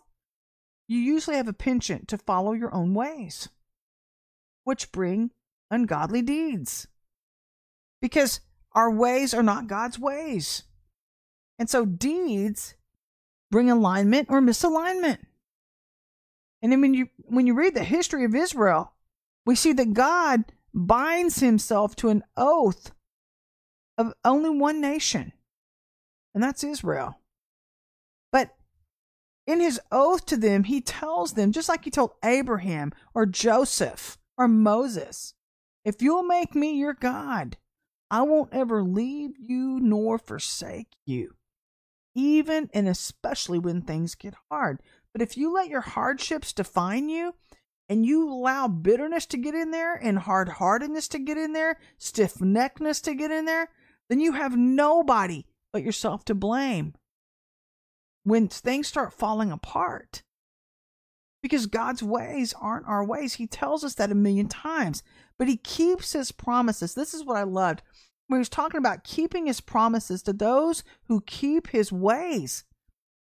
[0.88, 3.50] you usually have a penchant to follow your own ways,
[4.64, 5.32] which bring
[5.72, 6.88] ungodly deeds.
[8.06, 8.40] Because
[8.74, 10.62] our ways are not God's ways.
[11.58, 12.76] And so deeds
[13.50, 15.18] bring alignment or misalignment.
[16.62, 18.94] And then when you when you read the history of Israel,
[19.44, 22.92] we see that God binds himself to an oath
[23.98, 25.32] of only one nation,
[26.36, 27.20] and that's Israel.
[28.32, 28.56] But
[29.48, 34.20] in his oath to them, he tells them, just like he told Abraham or Joseph
[34.38, 35.34] or Moses,
[35.84, 37.58] if you'll make me your God,
[38.10, 41.36] I won't ever leave you nor forsake you,
[42.14, 44.80] even and especially when things get hard.
[45.12, 47.34] But if you let your hardships define you
[47.88, 51.78] and you allow bitterness to get in there and hard heartedness to get in there,
[51.98, 53.70] stiff neckedness to get in there,
[54.10, 56.94] then you have nobody but yourself to blame
[58.24, 60.24] when things start falling apart.
[61.42, 63.36] Because God's ways aren't our ways.
[63.36, 65.04] He tells us that a million times,
[65.38, 66.94] but He keeps His promises.
[66.94, 67.82] This is what I loved
[68.28, 72.64] when He was talking about keeping His promises to those who keep His ways.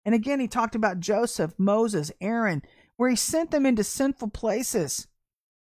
[0.04, 2.64] And again, he talked about Joseph, Moses, Aaron,
[2.98, 5.08] where he sent them into sinful places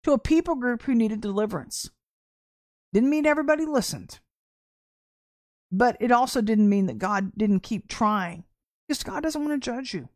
[0.03, 1.89] to a people group who needed deliverance.
[2.93, 4.19] Didn't mean everybody listened.
[5.71, 8.43] But it also didn't mean that God didn't keep trying,
[8.87, 10.09] because God doesn't want to judge you.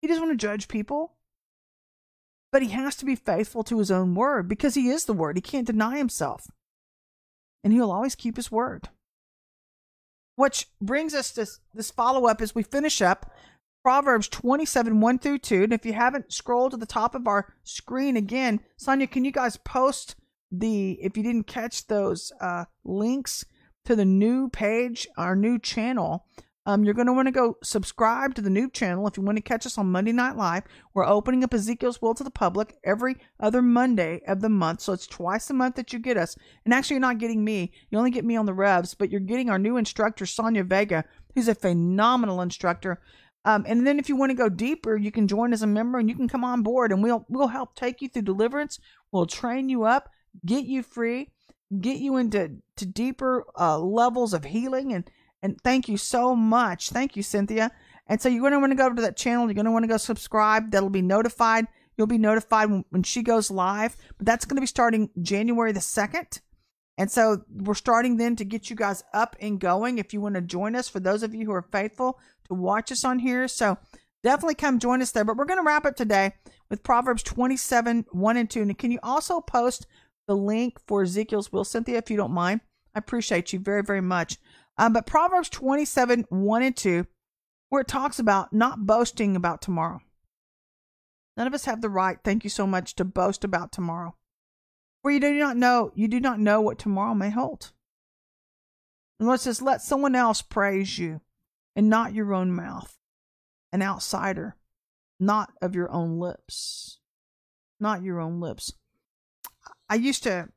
[0.00, 1.14] He doesn't want to judge people.
[2.50, 5.36] But he has to be faithful to his own word because he is the word.
[5.36, 6.46] He can't deny himself.
[7.62, 8.88] And he'll always keep his word.
[10.36, 13.32] Which brings us to this follow up as we finish up
[13.82, 15.64] Proverbs 27 1 through 2.
[15.64, 19.32] And if you haven't scrolled to the top of our screen again, Sonia, can you
[19.32, 20.14] guys post
[20.50, 23.44] the, if you didn't catch those uh, links
[23.84, 26.24] to the new page, our new channel?
[26.68, 29.38] Um, you're going to want to go subscribe to the new channel if you want
[29.38, 30.64] to catch us on Monday Night Live.
[30.92, 34.82] We're opening up Ezekiel's Wheel to the public every other Monday of the month.
[34.82, 36.36] So it's twice a month that you get us.
[36.66, 37.72] And actually, you're not getting me.
[37.90, 41.06] You only get me on the revs, but you're getting our new instructor, Sonia Vega,
[41.34, 43.00] who's a phenomenal instructor.
[43.46, 45.98] Um, and then if you want to go deeper, you can join as a member
[45.98, 48.78] and you can come on board and we'll we'll help take you through deliverance.
[49.10, 50.10] We'll train you up,
[50.44, 51.30] get you free,
[51.80, 55.10] get you into to deeper uh, levels of healing and
[55.42, 56.90] and thank you so much.
[56.90, 57.70] Thank you, Cynthia.
[58.06, 59.46] And so you're going to want to go to that channel.
[59.46, 60.70] You're going to want to go subscribe.
[60.70, 61.66] That'll be notified.
[61.96, 63.96] You'll be notified when, when she goes live.
[64.16, 66.40] But that's going to be starting January the 2nd.
[66.96, 70.34] And so we're starting then to get you guys up and going if you want
[70.34, 70.88] to join us.
[70.88, 72.18] For those of you who are faithful
[72.48, 73.46] to watch us on here.
[73.46, 73.78] So
[74.24, 75.24] definitely come join us there.
[75.24, 76.32] But we're going to wrap up today
[76.70, 78.62] with Proverbs 27 1 and 2.
[78.62, 79.86] And can you also post
[80.26, 82.62] the link for Ezekiel's wheel, Cynthia, if you don't mind?
[82.94, 84.38] I appreciate you very, very much.
[84.78, 87.06] Um, but Proverbs 27 1 and 2,
[87.68, 90.00] where it talks about not boasting about tomorrow.
[91.36, 94.14] None of us have the right, thank you so much, to boast about tomorrow.
[95.02, 97.72] For you do not know, you do not know what tomorrow may hold.
[99.18, 101.20] And Lord says, let someone else praise you
[101.76, 102.96] and not your own mouth,
[103.72, 104.56] an outsider,
[105.20, 107.00] not of your own lips.
[107.80, 108.72] Not your own lips.
[109.88, 110.48] I used to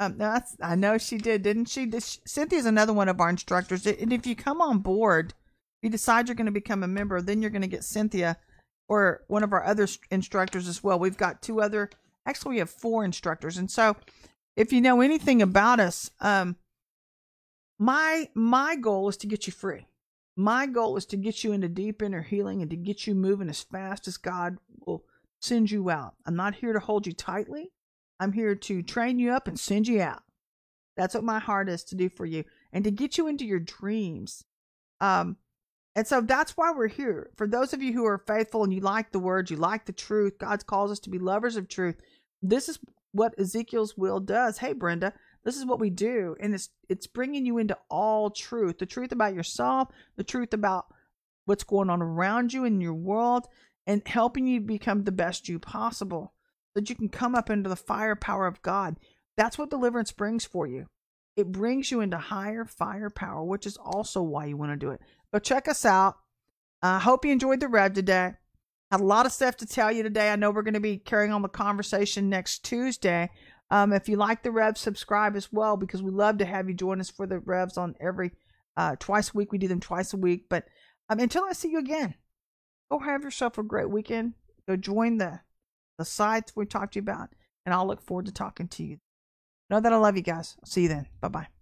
[0.00, 1.90] um, that's I know she did, didn't she?
[1.90, 2.20] She?
[2.26, 3.86] Cynthia's another one of our instructors.
[3.86, 5.34] And if you come on board,
[5.82, 8.36] you decide you're going to become a member, then you're going to get Cynthia
[8.88, 10.98] or one of our other instructors as well.
[10.98, 11.90] We've got two other,
[12.26, 13.56] actually, we have four instructors.
[13.56, 13.96] And so,
[14.56, 16.56] if you know anything about us, um,
[17.78, 19.86] my my goal is to get you free.
[20.36, 23.48] My goal is to get you into deep inner healing and to get you moving
[23.48, 25.04] as fast as God will
[25.40, 26.14] send you out.
[26.26, 27.70] I'm not here to hold you tightly.
[28.24, 30.22] I'm here to train you up and send you out.
[30.96, 33.60] That's what my heart is to do for you and to get you into your
[33.60, 34.44] dreams.
[35.00, 35.36] Um,
[35.94, 37.30] and so that's why we're here.
[37.36, 39.92] For those of you who are faithful and you like the word, you like the
[39.92, 41.96] truth, God calls us to be lovers of truth.
[42.42, 42.78] This is
[43.12, 44.58] what Ezekiel's wheel does.
[44.58, 45.12] Hey, Brenda,
[45.44, 46.34] this is what we do.
[46.40, 50.86] And it's, it's bringing you into all truth the truth about yourself, the truth about
[51.44, 53.46] what's going on around you in your world,
[53.86, 56.33] and helping you become the best you possible
[56.74, 58.96] that you can come up into the firepower of God.
[59.36, 60.86] That's what deliverance brings for you.
[61.36, 65.00] It brings you into higher firepower, which is also why you want to do it.
[65.32, 66.16] But check us out.
[66.82, 68.34] I uh, hope you enjoyed the rev today.
[68.90, 70.30] Had a lot of stuff to tell you today.
[70.30, 73.30] I know we're going to be carrying on the conversation next Tuesday.
[73.70, 76.74] Um, if you like the revs, subscribe as well because we love to have you
[76.74, 78.32] join us for the revs on every
[78.76, 79.50] uh, twice a week.
[79.50, 80.46] We do them twice a week.
[80.48, 80.66] But
[81.08, 82.14] um, until I see you again,
[82.90, 84.34] go have yourself a great weekend.
[84.68, 85.40] Go join the
[85.98, 87.30] the sites we talked to you about,
[87.64, 88.98] and I'll look forward to talking to you.
[89.70, 90.56] Know that I love you guys.
[90.64, 91.06] See you then.
[91.20, 91.53] Bye bye.